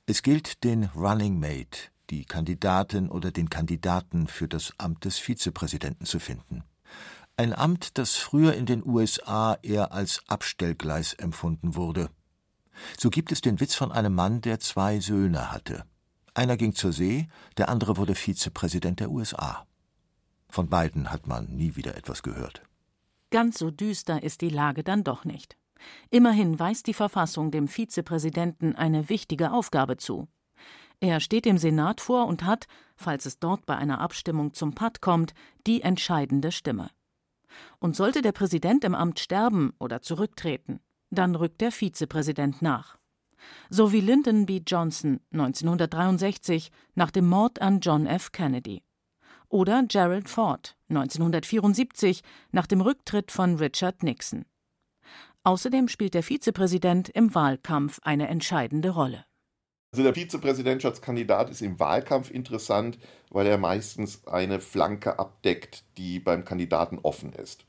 Es 0.05 0.21
gilt, 0.21 0.63
den 0.63 0.85
Running 0.95 1.39
Mate, 1.39 1.89
die 2.11 2.25
Kandidatin 2.25 3.09
oder 3.09 3.31
den 3.31 3.49
Kandidaten 3.49 4.27
für 4.27 4.47
das 4.47 4.73
Amt 4.77 5.05
des 5.05 5.17
Vizepräsidenten 5.17 6.05
zu 6.05 6.19
finden. 6.19 6.63
Ein 7.37 7.53
Amt, 7.53 7.97
das 7.97 8.17
früher 8.17 8.53
in 8.53 8.67
den 8.67 8.85
USA 8.85 9.57
eher 9.63 9.91
als 9.91 10.21
Abstellgleis 10.27 11.13
empfunden 11.13 11.75
wurde. 11.75 12.09
So 12.97 13.09
gibt 13.09 13.31
es 13.31 13.41
den 13.41 13.59
Witz 13.59 13.75
von 13.75 13.91
einem 13.91 14.13
Mann, 14.13 14.41
der 14.41 14.59
zwei 14.59 14.99
Söhne 14.99 15.51
hatte. 15.51 15.85
Einer 16.33 16.57
ging 16.57 16.73
zur 16.73 16.93
See, 16.93 17.27
der 17.57 17.69
andere 17.69 17.97
wurde 17.97 18.15
Vizepräsident 18.15 18.99
der 18.99 19.11
USA. 19.11 19.65
Von 20.49 20.69
beiden 20.69 21.11
hat 21.11 21.27
man 21.27 21.47
nie 21.47 21.75
wieder 21.75 21.95
etwas 21.95 22.23
gehört. 22.23 22.63
Ganz 23.31 23.57
so 23.57 23.71
düster 23.71 24.23
ist 24.23 24.41
die 24.41 24.49
Lage 24.49 24.83
dann 24.83 25.03
doch 25.03 25.25
nicht. 25.25 25.57
Immerhin 26.09 26.59
weist 26.59 26.87
die 26.87 26.93
Verfassung 26.93 27.51
dem 27.51 27.67
Vizepräsidenten 27.67 28.75
eine 28.75 29.09
wichtige 29.09 29.51
Aufgabe 29.51 29.97
zu. 29.97 30.27
Er 30.99 31.19
steht 31.19 31.45
dem 31.45 31.57
Senat 31.57 31.99
vor 31.99 32.27
und 32.27 32.43
hat, 32.43 32.67
falls 32.95 33.25
es 33.25 33.39
dort 33.39 33.65
bei 33.65 33.75
einer 33.75 33.99
Abstimmung 33.99 34.53
zum 34.53 34.75
Patt 34.75 35.01
kommt, 35.01 35.33
die 35.65 35.81
entscheidende 35.81 36.51
Stimme. 36.51 36.91
Und 37.79 37.95
sollte 37.95 38.21
der 38.21 38.31
Präsident 38.31 38.83
im 38.83 38.93
Amt 38.93 39.19
sterben 39.19 39.73
oder 39.79 40.01
zurücktreten, 40.01 40.79
dann 41.11 41.35
rückt 41.35 41.61
der 41.61 41.71
Vizepräsident 41.71 42.61
nach. 42.61 42.97
So 43.69 43.91
wie 43.91 44.01
Lyndon 44.01 44.45
B. 44.45 44.61
Johnson 44.65 45.19
1963 45.31 46.71
nach 46.95 47.11
dem 47.11 47.27
Mord 47.27 47.61
an 47.61 47.79
John 47.79 48.05
F. 48.05 48.31
Kennedy. 48.31 48.83
Oder 49.49 49.83
Gerald 49.87 50.29
Ford 50.29 50.77
1974 50.89 52.21
nach 52.51 52.67
dem 52.67 52.81
Rücktritt 52.81 53.31
von 53.31 53.55
Richard 53.55 54.03
Nixon. 54.03 54.45
Außerdem 55.43 55.87
spielt 55.87 56.13
der 56.13 56.23
Vizepräsident 56.23 57.09
im 57.09 57.33
Wahlkampf 57.33 57.99
eine 58.03 58.27
entscheidende 58.27 58.91
Rolle. 58.91 59.25
Also 59.91 60.03
der 60.03 60.13
Vizepräsidentschaftskandidat 60.13 61.49
ist 61.49 61.61
im 61.61 61.79
Wahlkampf 61.79 62.31
interessant, 62.31 62.97
weil 63.29 63.47
er 63.47 63.57
meistens 63.57 64.25
eine 64.25 64.61
Flanke 64.61 65.19
abdeckt, 65.19 65.83
die 65.97 66.19
beim 66.19 66.45
Kandidaten 66.45 66.99
offen 66.99 67.33
ist. 67.33 67.65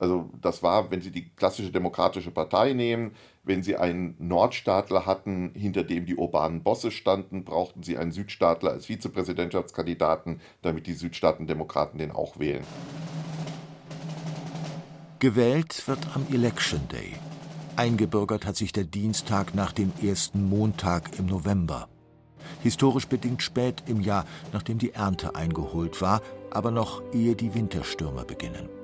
Also 0.00 0.30
das 0.40 0.62
war, 0.62 0.90
wenn 0.90 1.02
Sie 1.02 1.12
die 1.12 1.28
klassische 1.28 1.70
demokratische 1.70 2.30
Partei 2.30 2.72
nehmen, 2.72 3.12
wenn 3.44 3.62
Sie 3.62 3.76
einen 3.76 4.16
Nordstaatler 4.18 5.04
hatten, 5.04 5.52
hinter 5.54 5.84
dem 5.84 6.06
die 6.06 6.16
urbanen 6.16 6.62
Bosse 6.62 6.90
standen, 6.90 7.44
brauchten 7.44 7.82
Sie 7.82 7.98
einen 7.98 8.10
Südstaatler 8.10 8.70
als 8.70 8.86
Vizepräsidentschaftskandidaten, 8.86 10.40
damit 10.62 10.86
die 10.86 10.94
Südstaatendemokraten 10.94 11.98
den 11.98 12.12
auch 12.12 12.38
wählen. 12.38 12.64
Gewählt 15.18 15.86
wird 15.86 16.00
am 16.14 16.26
Election 16.32 16.80
Day. 16.88 17.12
Eingebürgert 17.76 18.46
hat 18.46 18.56
sich 18.56 18.72
der 18.72 18.84
Dienstag 18.84 19.54
nach 19.54 19.72
dem 19.72 19.92
ersten 20.02 20.48
Montag 20.48 21.18
im 21.18 21.26
November. 21.26 21.88
Historisch 22.62 23.06
bedingt 23.06 23.42
spät 23.42 23.82
im 23.86 24.00
Jahr, 24.00 24.24
nachdem 24.54 24.78
die 24.78 24.94
Ernte 24.94 25.34
eingeholt 25.34 26.00
war, 26.00 26.22
aber 26.50 26.70
noch 26.70 27.02
ehe 27.12 27.36
die 27.36 27.54
Winterstürme 27.54 28.24
beginnen. 28.24 28.79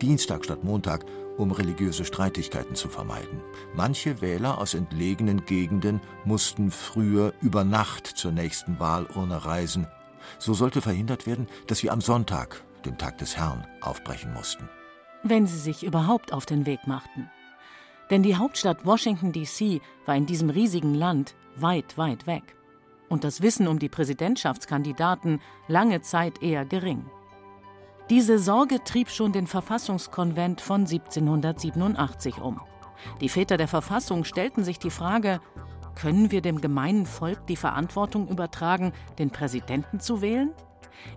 Dienstag 0.00 0.44
statt 0.44 0.64
Montag, 0.64 1.04
um 1.36 1.52
religiöse 1.52 2.04
Streitigkeiten 2.04 2.74
zu 2.74 2.88
vermeiden. 2.88 3.42
Manche 3.74 4.20
Wähler 4.20 4.58
aus 4.58 4.74
entlegenen 4.74 5.44
Gegenden 5.44 6.00
mussten 6.24 6.70
früher 6.70 7.32
über 7.40 7.64
Nacht 7.64 8.06
zur 8.06 8.32
nächsten 8.32 8.80
Wahlurne 8.80 9.44
reisen. 9.44 9.86
So 10.38 10.54
sollte 10.54 10.80
verhindert 10.80 11.26
werden, 11.26 11.46
dass 11.66 11.78
sie 11.78 11.90
am 11.90 12.00
Sonntag, 12.00 12.62
dem 12.84 12.98
Tag 12.98 13.18
des 13.18 13.36
Herrn, 13.36 13.66
aufbrechen 13.80 14.32
mussten. 14.32 14.68
Wenn 15.22 15.46
sie 15.46 15.58
sich 15.58 15.84
überhaupt 15.84 16.32
auf 16.32 16.46
den 16.46 16.66
Weg 16.66 16.86
machten. 16.86 17.30
Denn 18.10 18.22
die 18.22 18.36
Hauptstadt 18.36 18.86
Washington, 18.86 19.32
D.C. 19.32 19.80
war 20.04 20.14
in 20.14 20.26
diesem 20.26 20.50
riesigen 20.50 20.94
Land 20.94 21.34
weit, 21.56 21.98
weit 21.98 22.26
weg. 22.26 22.54
Und 23.08 23.24
das 23.24 23.40
Wissen 23.40 23.68
um 23.68 23.78
die 23.78 23.88
Präsidentschaftskandidaten 23.88 25.40
lange 25.68 26.02
Zeit 26.02 26.42
eher 26.42 26.64
gering. 26.64 27.04
Diese 28.08 28.38
Sorge 28.38 28.84
trieb 28.84 29.10
schon 29.10 29.32
den 29.32 29.48
Verfassungskonvent 29.48 30.60
von 30.60 30.82
1787 30.82 32.38
um. 32.38 32.60
Die 33.20 33.28
Väter 33.28 33.56
der 33.56 33.66
Verfassung 33.66 34.24
stellten 34.24 34.62
sich 34.62 34.78
die 34.78 34.90
Frage, 34.90 35.40
können 35.96 36.30
wir 36.30 36.40
dem 36.40 36.60
gemeinen 36.60 37.06
Volk 37.06 37.46
die 37.48 37.56
Verantwortung 37.56 38.28
übertragen, 38.28 38.92
den 39.18 39.30
Präsidenten 39.30 39.98
zu 39.98 40.20
wählen? 40.20 40.52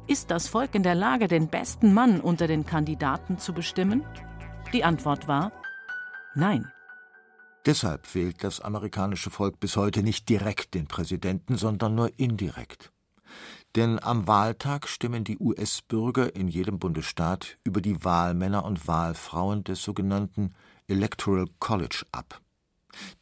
Ist 0.08 0.32
das 0.32 0.48
Volk 0.48 0.74
in 0.74 0.84
der 0.84 0.96
Lage, 0.96 1.28
den 1.28 1.48
besten 1.48 1.94
Mann 1.94 2.22
unter 2.22 2.48
den 2.48 2.66
Kandidaten 2.66 3.38
zu 3.38 3.54
bestimmen? 3.54 4.04
Die 4.74 4.84
Antwort 4.84 5.28
war 5.28 5.52
Nein. 6.34 6.72
Deshalb 7.66 8.16
wählt 8.16 8.44
das 8.44 8.62
amerikanische 8.62 9.30
Volk 9.30 9.60
bis 9.60 9.76
heute 9.78 10.02
nicht 10.02 10.30
direkt 10.30 10.74
den 10.74 10.88
Präsidenten, 10.88 11.58
sondern 11.58 11.94
nur 11.94 12.18
indirekt. 12.18 12.92
Denn 13.76 14.02
am 14.02 14.28
Wahltag 14.28 14.88
stimmen 14.88 15.24
die 15.24 15.38
US-Bürger 15.38 16.36
in 16.36 16.48
jedem 16.48 16.80
Bundesstaat 16.80 17.58
über 17.64 17.82
die 17.82 18.04
Wahlmänner 18.04 18.66
und 18.66 18.88
Wahlfrauen 18.88 19.64
des 19.64 19.84
sogenannten 19.84 20.56
Electoral 20.88 21.46
College 21.60 22.04
ab. 22.12 22.42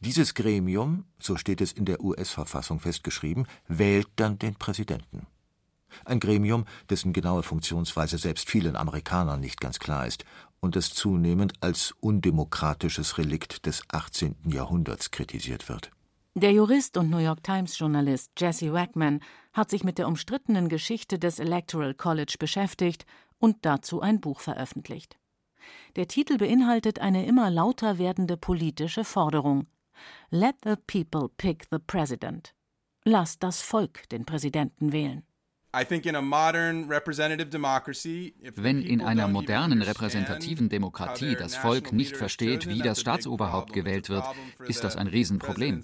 Dieses 0.00 0.34
Gremium, 0.34 1.04
so 1.18 1.36
steht 1.36 1.60
es 1.60 1.72
in 1.72 1.84
der 1.84 2.00
US-Verfassung 2.02 2.80
festgeschrieben, 2.80 3.46
wählt 3.68 4.08
dann 4.16 4.38
den 4.38 4.54
Präsidenten. 4.54 5.26
Ein 6.04 6.20
Gremium, 6.20 6.64
dessen 6.90 7.12
genaue 7.12 7.42
Funktionsweise 7.42 8.18
selbst 8.18 8.48
vielen 8.48 8.76
Amerikanern 8.76 9.40
nicht 9.40 9.60
ganz 9.60 9.78
klar 9.78 10.06
ist 10.06 10.24
und 10.60 10.76
das 10.76 10.92
zunehmend 10.92 11.54
als 11.60 11.94
undemokratisches 12.00 13.18
Relikt 13.18 13.66
des 13.66 13.82
18. 13.88 14.36
Jahrhunderts 14.46 15.10
kritisiert 15.10 15.68
wird. 15.68 15.90
Der 16.40 16.52
Jurist 16.52 16.96
und 16.96 17.10
New 17.10 17.18
York 17.18 17.42
Times-Journalist 17.42 18.30
Jesse 18.38 18.72
Wackman 18.72 19.18
hat 19.52 19.70
sich 19.70 19.82
mit 19.82 19.98
der 19.98 20.06
umstrittenen 20.06 20.68
Geschichte 20.68 21.18
des 21.18 21.40
Electoral 21.40 21.94
College 21.94 22.36
beschäftigt 22.38 23.06
und 23.38 23.56
dazu 23.62 24.02
ein 24.02 24.20
Buch 24.20 24.38
veröffentlicht. 24.38 25.18
Der 25.96 26.06
Titel 26.06 26.38
beinhaltet 26.38 27.00
eine 27.00 27.26
immer 27.26 27.50
lauter 27.50 27.98
werdende 27.98 28.36
politische 28.36 29.02
Forderung 29.02 29.66
Let 30.30 30.54
the 30.62 30.76
people 30.76 31.28
pick 31.28 31.66
the 31.72 31.78
president. 31.84 32.54
Lass 33.02 33.40
das 33.40 33.60
Volk 33.60 34.08
den 34.10 34.24
Präsidenten 34.24 34.92
wählen. 34.92 35.27
Wenn 38.54 38.82
in 38.82 39.00
einer 39.02 39.28
modernen 39.28 39.82
repräsentativen 39.82 40.68
Demokratie 40.70 41.36
das 41.36 41.56
Volk 41.56 41.92
nicht 41.92 42.16
versteht, 42.16 42.66
wie 42.68 42.78
das 42.78 43.00
Staatsoberhaupt 43.00 43.74
gewählt 43.74 44.08
wird, 44.08 44.24
ist 44.66 44.82
das 44.82 44.96
ein 44.96 45.08
Riesenproblem. 45.08 45.82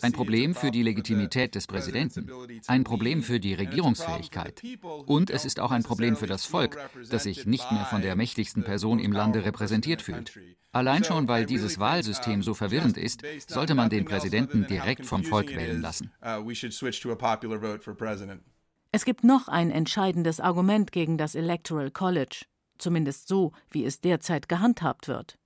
Ein 0.00 0.12
Problem 0.12 0.54
für 0.54 0.70
die 0.70 0.82
Legitimität 0.82 1.54
des 1.54 1.66
Präsidenten, 1.66 2.30
ein 2.68 2.84
Problem 2.84 3.22
für 3.22 3.38
die 3.38 3.52
Regierungsfähigkeit. 3.52 4.62
Und 5.04 5.28
es 5.30 5.44
ist 5.44 5.60
auch 5.60 5.72
ein 5.72 5.82
Problem 5.82 6.16
für 6.16 6.26
das 6.26 6.46
Volk, 6.46 6.78
das 7.10 7.24
sich 7.24 7.44
nicht 7.44 7.70
mehr 7.70 7.84
von 7.84 8.00
der 8.00 8.16
mächtigsten 8.16 8.64
Person 8.64 8.98
im 8.98 9.12
Lande 9.12 9.44
repräsentiert 9.44 10.00
fühlt. 10.00 10.38
Allein 10.72 11.04
schon, 11.04 11.28
weil 11.28 11.44
dieses 11.44 11.78
Wahlsystem 11.78 12.42
so 12.42 12.54
verwirrend 12.54 12.96
ist, 12.96 13.22
sollte 13.46 13.74
man 13.74 13.90
den 13.90 14.06
Präsidenten 14.06 14.66
direkt 14.66 15.04
vom 15.04 15.22
Volk 15.22 15.54
wählen 15.54 15.82
lassen. 15.82 16.12
Es 18.90 19.04
gibt 19.04 19.22
noch 19.22 19.48
ein 19.48 19.70
entscheidendes 19.70 20.40
Argument 20.40 20.92
gegen 20.92 21.18
das 21.18 21.34
Electoral 21.34 21.90
College, 21.90 22.46
zumindest 22.78 23.28
so, 23.28 23.52
wie 23.70 23.84
es 23.84 24.00
derzeit 24.00 24.48
gehandhabt 24.48 25.08
wird. 25.08 25.38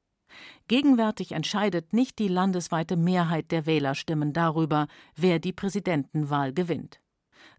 Gegenwärtig 0.69 1.33
entscheidet 1.33 1.93
nicht 1.93 2.19
die 2.19 2.29
landesweite 2.29 2.97
Mehrheit 2.97 3.51
der 3.51 3.67
Wählerstimmen 3.67 4.33
darüber, 4.33 4.87
wer 5.17 5.39
die 5.39 5.53
Präsidentenwahl 5.53 6.53
gewinnt. 6.53 7.01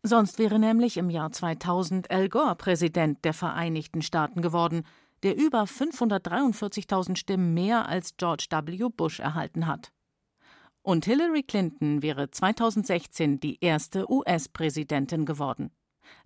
Sonst 0.02 0.40
wäre 0.40 0.58
nämlich 0.58 0.98
im 0.98 1.10
Jahr 1.10 1.32
2000 1.32 2.10
Al 2.10 2.30
Gore 2.30 2.56
Präsident 2.56 3.24
der 3.26 3.34
Vereinigten 3.34 4.02
Staaten 4.02 4.42
geworden, 4.42 4.86
der 5.24 5.38
über 5.38 5.64
543.000 5.64 7.18
Stimmen 7.18 7.54
mehr 7.54 7.88
als 7.88 8.16
George 8.18 8.48
W. 8.50 8.90
Bush 8.90 9.20
erhalten 9.20 9.68
hat. 9.68 9.92
Und 10.84 11.06
Hillary 11.06 11.44
Clinton 11.44 12.02
wäre 12.02 12.30
2016 12.30 13.40
die 13.40 13.58
erste 13.62 14.12
US-Präsidentin 14.12 15.26
geworden. 15.26 15.72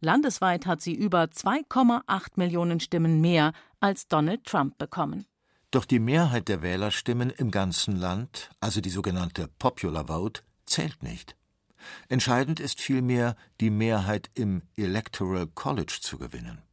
Landesweit 0.02 0.66
hat 0.66 0.82
sie 0.82 0.96
über 0.96 1.26
2,8 1.26 2.32
Millionen 2.36 2.80
Stimmen 2.80 3.22
mehr 3.22 3.54
als 3.80 4.08
Donald 4.08 4.44
Trump 4.46 4.80
bekommen. 4.80 5.26
Doch 5.70 5.86
die 5.86 6.00
Mehrheit 6.00 6.48
der 6.48 6.64
Wählerstimmen 6.64 7.30
im 7.30 7.52
ganzen 7.52 7.96
Land, 7.96 8.50
also 8.60 8.82
die 8.82 8.90
sogenannte 8.90 9.48
Popular 9.60 10.08
Vote, 10.08 10.42
zählt 10.66 11.04
nicht. 11.04 11.36
Entscheidend 12.10 12.60
ist 12.60 12.82
vielmehr, 12.82 13.36
die 13.62 13.70
Mehrheit 13.70 14.32
im 14.34 14.64
Electoral 14.76 15.46
College 15.46 16.00
zu 16.02 16.18
gewinnen. 16.18 16.64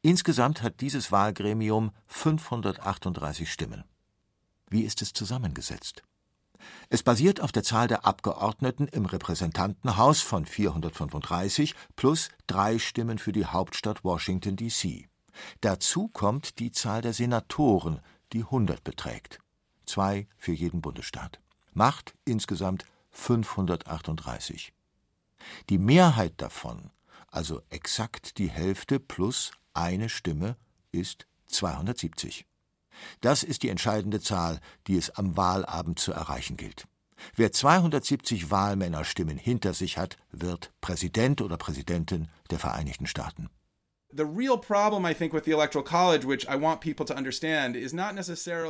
Insgesamt 0.00 0.62
hat 0.62 0.80
dieses 0.80 1.12
Wahlgremium 1.12 1.90
538 2.06 3.52
Stimmen. 3.52 3.84
Wie 4.70 4.82
ist 4.82 5.02
es 5.02 5.12
zusammengesetzt? 5.12 6.02
Es 6.88 7.02
basiert 7.02 7.40
auf 7.40 7.52
der 7.52 7.62
Zahl 7.62 7.88
der 7.88 8.04
Abgeordneten 8.06 8.86
im 8.88 9.06
Repräsentantenhaus 9.06 10.20
von 10.20 10.46
435 10.46 11.74
plus 11.96 12.28
drei 12.46 12.78
Stimmen 12.78 13.18
für 13.18 13.32
die 13.32 13.46
Hauptstadt 13.46 14.04
Washington, 14.04 14.56
D.C. 14.56 15.08
Dazu 15.60 16.08
kommt 16.08 16.58
die 16.58 16.70
Zahl 16.70 17.02
der 17.02 17.12
Senatoren, 17.12 18.00
die 18.32 18.42
100 18.42 18.84
beträgt. 18.84 19.40
Zwei 19.84 20.28
für 20.36 20.52
jeden 20.52 20.80
Bundesstaat. 20.80 21.40
Macht 21.72 22.14
insgesamt 22.24 22.86
538. 23.10 24.72
Die 25.68 25.78
Mehrheit 25.78 26.34
davon, 26.38 26.90
also 27.28 27.62
exakt 27.70 28.38
die 28.38 28.48
Hälfte 28.48 28.98
plus 28.98 29.52
eine 29.74 30.08
Stimme, 30.08 30.56
ist 30.92 31.26
270. 31.46 32.46
Das 33.20 33.42
ist 33.42 33.62
die 33.62 33.68
entscheidende 33.68 34.20
Zahl, 34.20 34.60
die 34.86 34.96
es 34.96 35.10
am 35.10 35.36
Wahlabend 35.36 35.98
zu 35.98 36.12
erreichen 36.12 36.56
gilt. 36.56 36.86
Wer 37.34 37.52
270 37.52 38.50
Wahlmännerstimmen 38.50 39.38
hinter 39.38 39.74
sich 39.74 39.98
hat, 39.98 40.16
wird 40.32 40.72
Präsident 40.80 41.40
oder 41.40 41.56
Präsidentin 41.56 42.28
der 42.50 42.58
Vereinigten 42.58 43.06
Staaten. 43.06 43.48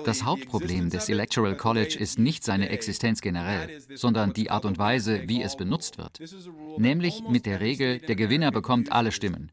Das 0.05 0.25
Hauptproblem 0.25 0.91
des 0.91 1.09
Electoral 1.09 1.57
College 1.57 1.97
ist 1.99 2.19
nicht 2.19 2.45
seine 2.45 2.69
Existenz 2.71 3.21
generell, 3.21 3.81
sondern 3.95 4.33
die 4.33 4.51
Art 4.51 4.65
und 4.65 4.79
Weise, 4.79 5.23
wie 5.29 5.43
es 5.43 5.57
benutzt 5.57 5.99
wird. 5.99 6.21
Nämlich 6.79 7.23
mit 7.29 7.47
der 7.47 7.61
Regel, 7.61 7.99
der 7.99 8.17
Gewinner 8.17 8.51
bekommt 8.51 8.93
alle 8.93 9.13
Stimmen. 9.13 9.51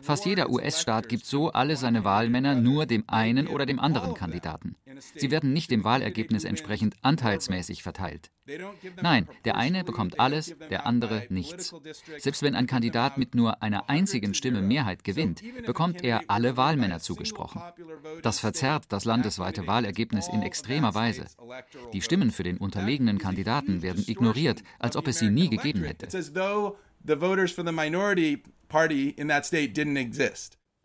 Fast 0.00 0.26
jeder 0.26 0.50
US-Staat 0.50 1.08
gibt 1.08 1.26
so 1.26 1.50
alle 1.50 1.76
seine 1.76 2.04
Wahlmänner 2.04 2.54
nur 2.54 2.86
dem 2.86 3.04
einen 3.08 3.48
oder 3.48 3.66
dem 3.66 3.80
anderen 3.80 4.14
Kandidaten. 4.14 4.76
Sie 5.16 5.30
werden 5.30 5.52
nicht 5.52 5.70
dem 5.70 5.84
Wahlergebnis 5.84 6.44
entsprechend 6.44 6.96
anteilsmäßig 7.02 7.82
verteilt. 7.82 8.30
Nein, 9.00 9.28
der 9.44 9.56
eine 9.56 9.84
bekommt 9.84 10.18
alles, 10.18 10.54
der 10.70 10.84
andere 10.86 11.26
nichts. 11.28 11.74
Selbst 12.18 12.42
wenn 12.42 12.56
ein 12.56 12.66
Kandidat 12.66 13.16
mit 13.16 13.34
nur 13.34 13.62
einer 13.62 13.88
einzigen 13.88 14.34
Stimme 14.34 14.62
Mehrheit 14.62 15.04
gewinnt, 15.04 15.31
bekommt 15.66 16.02
er 16.04 16.22
alle 16.28 16.56
Wahlmänner 16.56 17.00
zugesprochen. 17.00 17.62
Das 18.22 18.38
verzerrt 18.40 18.86
das 18.88 19.04
landesweite 19.04 19.66
Wahlergebnis 19.66 20.28
in 20.28 20.42
extremer 20.42 20.94
Weise. 20.94 21.26
Die 21.92 22.02
Stimmen 22.02 22.30
für 22.30 22.42
den 22.42 22.58
unterlegenen 22.58 23.18
Kandidaten 23.18 23.82
werden 23.82 24.04
ignoriert, 24.06 24.62
als 24.78 24.96
ob 24.96 25.06
es 25.08 25.18
sie 25.18 25.30
nie 25.30 25.48
gegeben 25.48 25.84
hätte. 25.84 26.08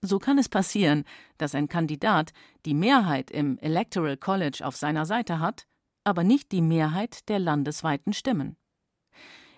So 0.02 0.20
kann 0.20 0.38
es 0.38 0.50
passieren, 0.50 1.04
dass 1.38 1.56
ein 1.56 1.68
Kandidat 1.68 2.34
die 2.66 2.74
Mehrheit 2.74 3.32
im 3.32 3.58
Electoral 3.60 4.18
College 4.18 4.60
auf 4.64 4.76
seiner 4.76 5.06
Seite 5.06 5.40
hat, 5.40 5.66
aber 6.04 6.24
nicht 6.24 6.52
die 6.52 6.62
Mehrheit 6.62 7.28
der 7.30 7.40
landesweiten 7.40 8.14
Stimmen. 8.14 8.58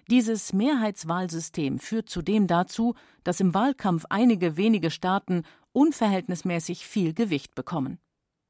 Dieses 0.10 0.54
Mehrheitswahlsystem 0.54 1.78
führt 1.78 2.10
zudem 2.10 2.48
dazu, 2.48 2.96
dass 3.24 3.40
im 3.40 3.54
Wahlkampf 3.54 4.06
einige 4.10 4.58
wenige 4.58 4.90
Staaten 4.90 5.44
unverhältnismäßig 5.72 6.88
viel 6.88 7.14
Gewicht 7.14 7.54
bekommen. 7.54 8.00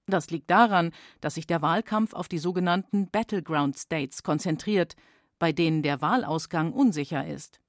Das 0.08 0.32
liegt 0.32 0.50
daran, 0.50 0.92
dass 1.20 1.36
sich 1.36 1.48
der 1.48 1.62
Wahlkampf 1.62 2.14
auf 2.14 2.30
die 2.30 2.38
sogenannten 2.38 3.10
Battleground 3.12 3.78
States 3.78 4.24
konzentriert, 4.24 4.96
bei 5.38 5.52
denen 5.52 5.84
der 5.84 6.02
Wahlausgang 6.02 6.72
unsicher 6.72 7.28
ist. 7.28 7.60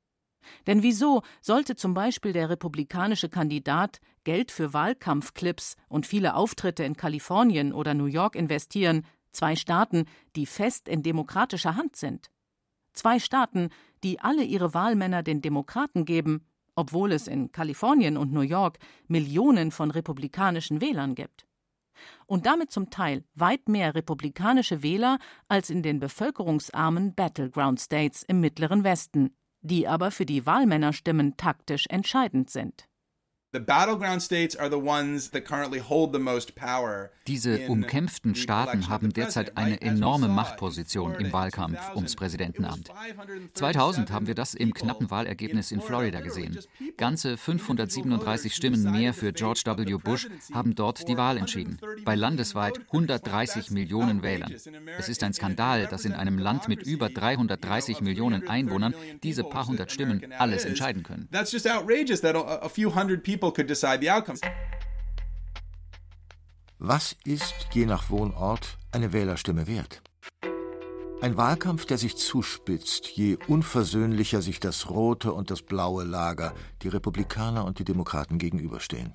Denn 0.69 0.83
wieso 0.85 1.23
sollte 1.41 1.75
zum 1.75 1.93
Beispiel 1.93 2.33
der 2.33 2.49
republikanische 2.49 3.29
Kandidat 3.29 4.01
Geld 4.23 4.53
für 4.53 4.73
Wahlkampfclips 4.73 5.77
und 5.89 6.07
viele 6.07 6.35
Auftritte 6.35 6.85
in 6.85 6.97
Kalifornien 6.97 7.73
oder 7.73 7.95
New 7.95 8.07
York 8.07 8.37
investieren, 8.37 9.05
Zwei 9.33 9.55
Staaten, 9.55 10.07
die 10.37 10.47
fest 10.47 10.89
in 10.89 11.03
demokratischer 11.03 11.77
Hand 11.77 11.97
sind. 11.97 12.31
Zwei 12.93 13.19
Staaten, 13.19 13.71
die 14.03 14.21
alle 14.21 14.45
ihre 14.45 14.75
Wahlmänner 14.75 15.23
den 15.23 15.43
Demokraten 15.43 16.05
geben, 16.05 16.47
obwohl 16.75 17.13
es 17.13 17.27
in 17.27 17.53
Kalifornien 17.53 18.17
und 18.17 18.33
New 18.33 18.41
York 18.41 18.79
Millionen 19.09 19.71
von 19.71 19.91
republikanischen 19.91 20.81
Wählern 20.81 21.15
gibt. 21.15 21.47
Und 22.27 22.47
damit 22.47 22.71
zum 22.71 22.91
Teil 22.91 23.25
weit 23.35 23.69
mehr 23.69 23.95
republikanische 23.95 24.83
Wähler 24.83 25.19
als 25.49 25.69
in 25.69 25.83
den 25.83 26.01
bevölkerungsarmen 26.01 27.15
Battleground 27.15 27.81
States 27.81 28.23
im 28.23 28.41
mittleren 28.41 28.85
Westen, 28.85 29.35
die 29.61 29.87
aber 29.87 30.11
für 30.11 30.25
die 30.25 30.47
Wahlmännerstimmen 30.47 31.37
taktisch 31.37 31.87
entscheidend 31.89 32.51
sind. 32.51 32.90
Diese 37.27 37.67
umkämpften 37.67 38.35
Staaten 38.37 38.89
haben 38.89 39.13
derzeit 39.13 39.57
eine 39.57 39.81
enorme 39.81 40.29
Machtposition 40.29 41.15
im 41.17 41.33
Wahlkampf 41.33 41.79
ums 41.97 42.15
Präsidentenamt. 42.15 42.93
2000 43.55 44.13
haben 44.13 44.29
wir 44.29 44.37
das 44.37 44.55
im 44.55 44.73
knappen 44.73 45.11
Wahlergebnis 45.11 45.73
in 45.73 45.81
Florida 45.81 46.21
gesehen. 46.21 46.59
Ganze 46.97 47.37
537 47.37 48.55
Stimmen 48.55 48.91
mehr 48.91 49.13
für 49.15 49.33
George 49.33 49.63
W. 49.65 49.97
Bush 49.97 50.29
haben 50.53 50.77
dort 50.77 51.09
die 51.09 51.17
Wahl 51.17 51.37
entschieden. 51.37 51.79
Bei 52.05 52.15
landesweit 52.15 52.79
130 52.87 53.73
Millionen 53.73 54.23
Wählern. 54.23 54.55
Es 54.97 55.09
ist 55.09 55.25
ein 55.25 55.33
Skandal, 55.33 55.89
dass 55.89 56.05
in 56.05 56.13
einem 56.13 56.39
Land 56.39 56.69
mit 56.69 56.85
über 56.85 57.09
330 57.09 58.01
Millionen 58.01 58.47
Einwohnern 58.47 58.95
diese 59.25 59.43
paar 59.43 59.67
hundert 59.67 59.91
Stimmen 59.91 60.33
alles 60.39 60.65
entscheiden 60.65 61.03
können. 61.03 61.29
People 63.41 63.53
could 63.53 63.71
decide 63.71 64.01
the 64.03 64.11
outcomes. 64.11 64.41
Was 66.79 67.17
ist 67.25 67.69
je 67.73 67.87
nach 67.87 68.11
Wohnort 68.11 68.77
eine 68.93 69.15
Wählerstimme 69.15 69.67
wert? 69.67 70.03
Ein 71.23 71.39
Wahlkampf, 71.39 71.87
der 71.87 71.97
sich 71.97 72.17
zuspitzt, 72.17 73.07
je 73.07 73.39
unversöhnlicher 73.49 74.43
sich 74.43 74.61
das 74.61 74.91
rote 74.91 75.33
und 75.33 75.51
das 75.51 75.63
blaue 75.63 76.05
Lager, 76.05 76.53
die 76.83 76.89
Republikaner 76.89 77.65
und 77.65 77.79
die 77.79 77.85
Demokraten 77.85 78.39
gegenüberstehen. 78.39 79.15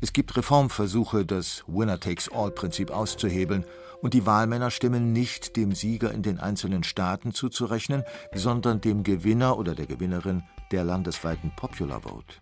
Es 0.00 0.12
gibt 0.12 0.36
Reformversuche, 0.36 1.24
das 1.24 1.62
Winner-takes-all-Prinzip 1.68 2.90
auszuhebeln 2.90 3.64
und 4.02 4.14
die 4.14 4.26
Wahlmänner 4.26 4.72
stimmen 4.72 5.12
nicht 5.12 5.56
dem 5.56 5.72
Sieger 5.72 6.10
in 6.10 6.22
den 6.22 6.40
einzelnen 6.40 6.82
Staaten 6.82 7.32
zuzurechnen, 7.32 8.02
sondern 8.34 8.80
dem 8.80 9.04
Gewinner 9.04 9.56
oder 9.56 9.76
der 9.76 9.86
Gewinnerin 9.86 10.42
der 10.72 10.82
landesweiten 10.82 11.54
Popular 11.54 12.02
Vote 12.02 12.34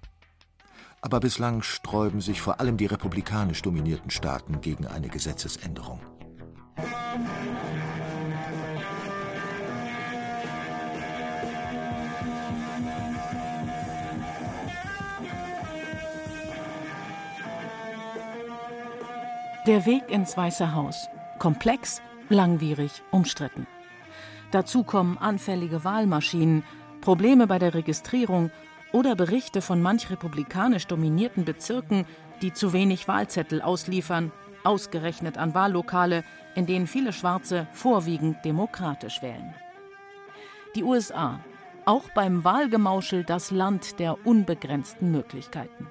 aber 1.00 1.20
bislang 1.20 1.62
sträuben 1.62 2.20
sich 2.20 2.40
vor 2.40 2.60
allem 2.60 2.76
die 2.76 2.86
republikanisch 2.86 3.62
dominierten 3.62 4.10
Staaten 4.10 4.60
gegen 4.60 4.86
eine 4.86 5.08
Gesetzesänderung. 5.08 6.00
Der 19.66 19.84
Weg 19.84 20.10
ins 20.10 20.34
Weiße 20.34 20.74
Haus. 20.74 21.08
Komplex, 21.38 22.00
langwierig, 22.30 23.02
umstritten. 23.10 23.66
Dazu 24.50 24.82
kommen 24.82 25.18
anfällige 25.18 25.84
Wahlmaschinen, 25.84 26.64
Probleme 27.02 27.46
bei 27.46 27.58
der 27.58 27.74
Registrierung 27.74 28.50
oder 28.92 29.14
Berichte 29.14 29.60
von 29.60 29.82
manch 29.82 30.10
republikanisch 30.10 30.86
dominierten 30.86 31.44
Bezirken, 31.44 32.06
die 32.42 32.52
zu 32.52 32.72
wenig 32.72 33.08
Wahlzettel 33.08 33.60
ausliefern, 33.60 34.32
ausgerechnet 34.64 35.38
an 35.38 35.54
Wahllokale, 35.54 36.24
in 36.54 36.66
denen 36.66 36.86
viele 36.86 37.12
Schwarze 37.12 37.66
vorwiegend 37.72 38.44
demokratisch 38.44 39.22
wählen. 39.22 39.54
Die 40.74 40.82
USA, 40.82 41.40
auch 41.84 42.04
beim 42.14 42.44
Wahlgemauschel 42.44 43.24
das 43.24 43.50
Land 43.50 43.98
der 43.98 44.26
unbegrenzten 44.26 45.10
Möglichkeiten. 45.10 45.86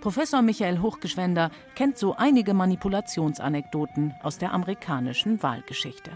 Professor 0.00 0.42
Michael 0.42 0.80
Hochgeschwender 0.80 1.50
kennt 1.74 1.98
so 1.98 2.14
einige 2.14 2.54
Manipulationsanekdoten 2.54 4.14
aus 4.22 4.38
der 4.38 4.52
amerikanischen 4.52 5.42
Wahlgeschichte. 5.42 6.12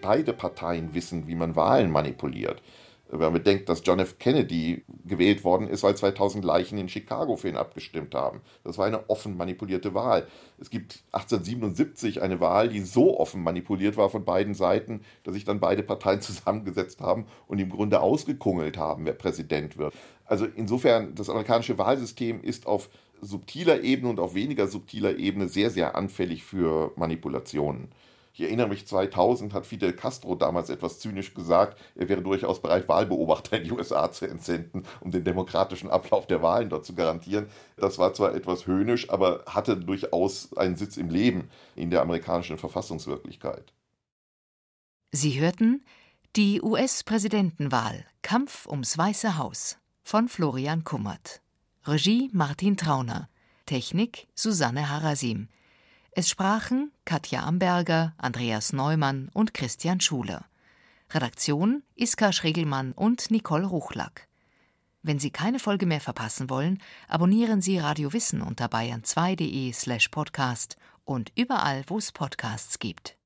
Beide 0.00 0.32
Parteien 0.32 0.94
wissen, 0.94 1.26
wie 1.26 1.34
man 1.34 1.54
Wahlen 1.56 1.90
manipuliert 1.90 2.62
wenn 3.10 3.18
man 3.18 3.32
bedenkt, 3.32 3.68
dass 3.68 3.82
John 3.84 3.98
F. 3.98 4.18
Kennedy 4.18 4.84
gewählt 5.04 5.42
worden 5.42 5.68
ist, 5.68 5.82
weil 5.82 5.96
2000 5.96 6.44
Leichen 6.44 6.78
in 6.78 6.88
Chicago 6.88 7.36
für 7.36 7.48
ihn 7.48 7.56
abgestimmt 7.56 8.14
haben. 8.14 8.40
Das 8.62 8.78
war 8.78 8.86
eine 8.86 9.10
offen 9.10 9.36
manipulierte 9.36 9.94
Wahl. 9.94 10.28
Es 10.58 10.70
gibt 10.70 11.02
1877 11.12 12.22
eine 12.22 12.40
Wahl, 12.40 12.68
die 12.68 12.80
so 12.80 13.18
offen 13.18 13.42
manipuliert 13.42 13.96
war 13.96 14.10
von 14.10 14.24
beiden 14.24 14.54
Seiten, 14.54 15.00
dass 15.24 15.34
sich 15.34 15.44
dann 15.44 15.60
beide 15.60 15.82
Parteien 15.82 16.20
zusammengesetzt 16.20 17.00
haben 17.00 17.26
und 17.48 17.58
im 17.58 17.70
Grunde 17.70 18.00
ausgekungelt 18.00 18.76
haben, 18.76 19.06
wer 19.06 19.14
Präsident 19.14 19.76
wird. 19.76 19.92
Also 20.24 20.46
insofern, 20.46 21.14
das 21.16 21.28
amerikanische 21.28 21.78
Wahlsystem 21.78 22.42
ist 22.42 22.66
auf 22.66 22.88
subtiler 23.20 23.82
Ebene 23.82 24.10
und 24.10 24.20
auf 24.20 24.34
weniger 24.34 24.68
subtiler 24.68 25.18
Ebene 25.18 25.48
sehr, 25.48 25.70
sehr 25.70 25.96
anfällig 25.96 26.44
für 26.44 26.92
Manipulationen. 26.96 27.88
Ich 28.40 28.46
erinnere 28.46 28.68
mich, 28.68 28.86
2000 28.86 29.52
hat 29.52 29.66
Fidel 29.66 29.92
Castro 29.92 30.34
damals 30.34 30.70
etwas 30.70 30.98
zynisch 30.98 31.34
gesagt, 31.34 31.78
er 31.94 32.08
wäre 32.08 32.22
durchaus 32.22 32.62
bereit, 32.62 32.88
Wahlbeobachter 32.88 33.58
in 33.58 33.64
die 33.64 33.72
USA 33.72 34.10
zu 34.10 34.24
entsenden, 34.24 34.84
um 35.00 35.10
den 35.10 35.24
demokratischen 35.24 35.90
Ablauf 35.90 36.26
der 36.26 36.40
Wahlen 36.40 36.70
dort 36.70 36.86
zu 36.86 36.94
garantieren. 36.94 37.50
Das 37.76 37.98
war 37.98 38.14
zwar 38.14 38.34
etwas 38.34 38.66
höhnisch, 38.66 39.10
aber 39.10 39.44
hatte 39.44 39.76
durchaus 39.76 40.56
einen 40.56 40.76
Sitz 40.76 40.96
im 40.96 41.10
Leben 41.10 41.50
in 41.76 41.90
der 41.90 42.00
amerikanischen 42.00 42.56
Verfassungswirklichkeit. 42.56 43.74
Sie 45.12 45.38
hörten 45.38 45.84
die 46.34 46.62
US-Präsidentenwahl 46.62 48.06
Kampf 48.22 48.66
ums 48.66 48.96
Weiße 48.96 49.36
Haus 49.36 49.76
von 50.02 50.30
Florian 50.30 50.82
Kummert. 50.84 51.42
Regie 51.84 52.30
Martin 52.32 52.78
Trauner. 52.78 53.28
Technik 53.66 54.28
Susanne 54.34 54.88
Harasim. 54.88 55.48
Es 56.12 56.28
sprachen 56.28 56.90
Katja 57.04 57.44
Amberger, 57.44 58.14
Andreas 58.18 58.72
Neumann 58.72 59.30
und 59.32 59.54
Christian 59.54 60.00
Schuler. 60.00 60.44
Redaktion 61.12 61.84
Iska 61.94 62.32
Schregelmann 62.32 62.92
und 62.92 63.30
Nicole 63.30 63.66
Ruchlack. 63.66 64.26
Wenn 65.02 65.20
Sie 65.20 65.30
keine 65.30 65.60
Folge 65.60 65.86
mehr 65.86 66.00
verpassen 66.00 66.50
wollen, 66.50 66.82
abonnieren 67.06 67.62
Sie 67.62 67.78
Radio 67.78 68.12
Wissen 68.12 68.42
unter 68.42 68.66
bayern2.de 68.66 69.72
slash 69.72 70.08
podcast 70.08 70.76
und 71.04 71.30
überall, 71.36 71.84
wo 71.86 71.98
es 71.98 72.10
Podcasts 72.10 72.80
gibt. 72.80 73.16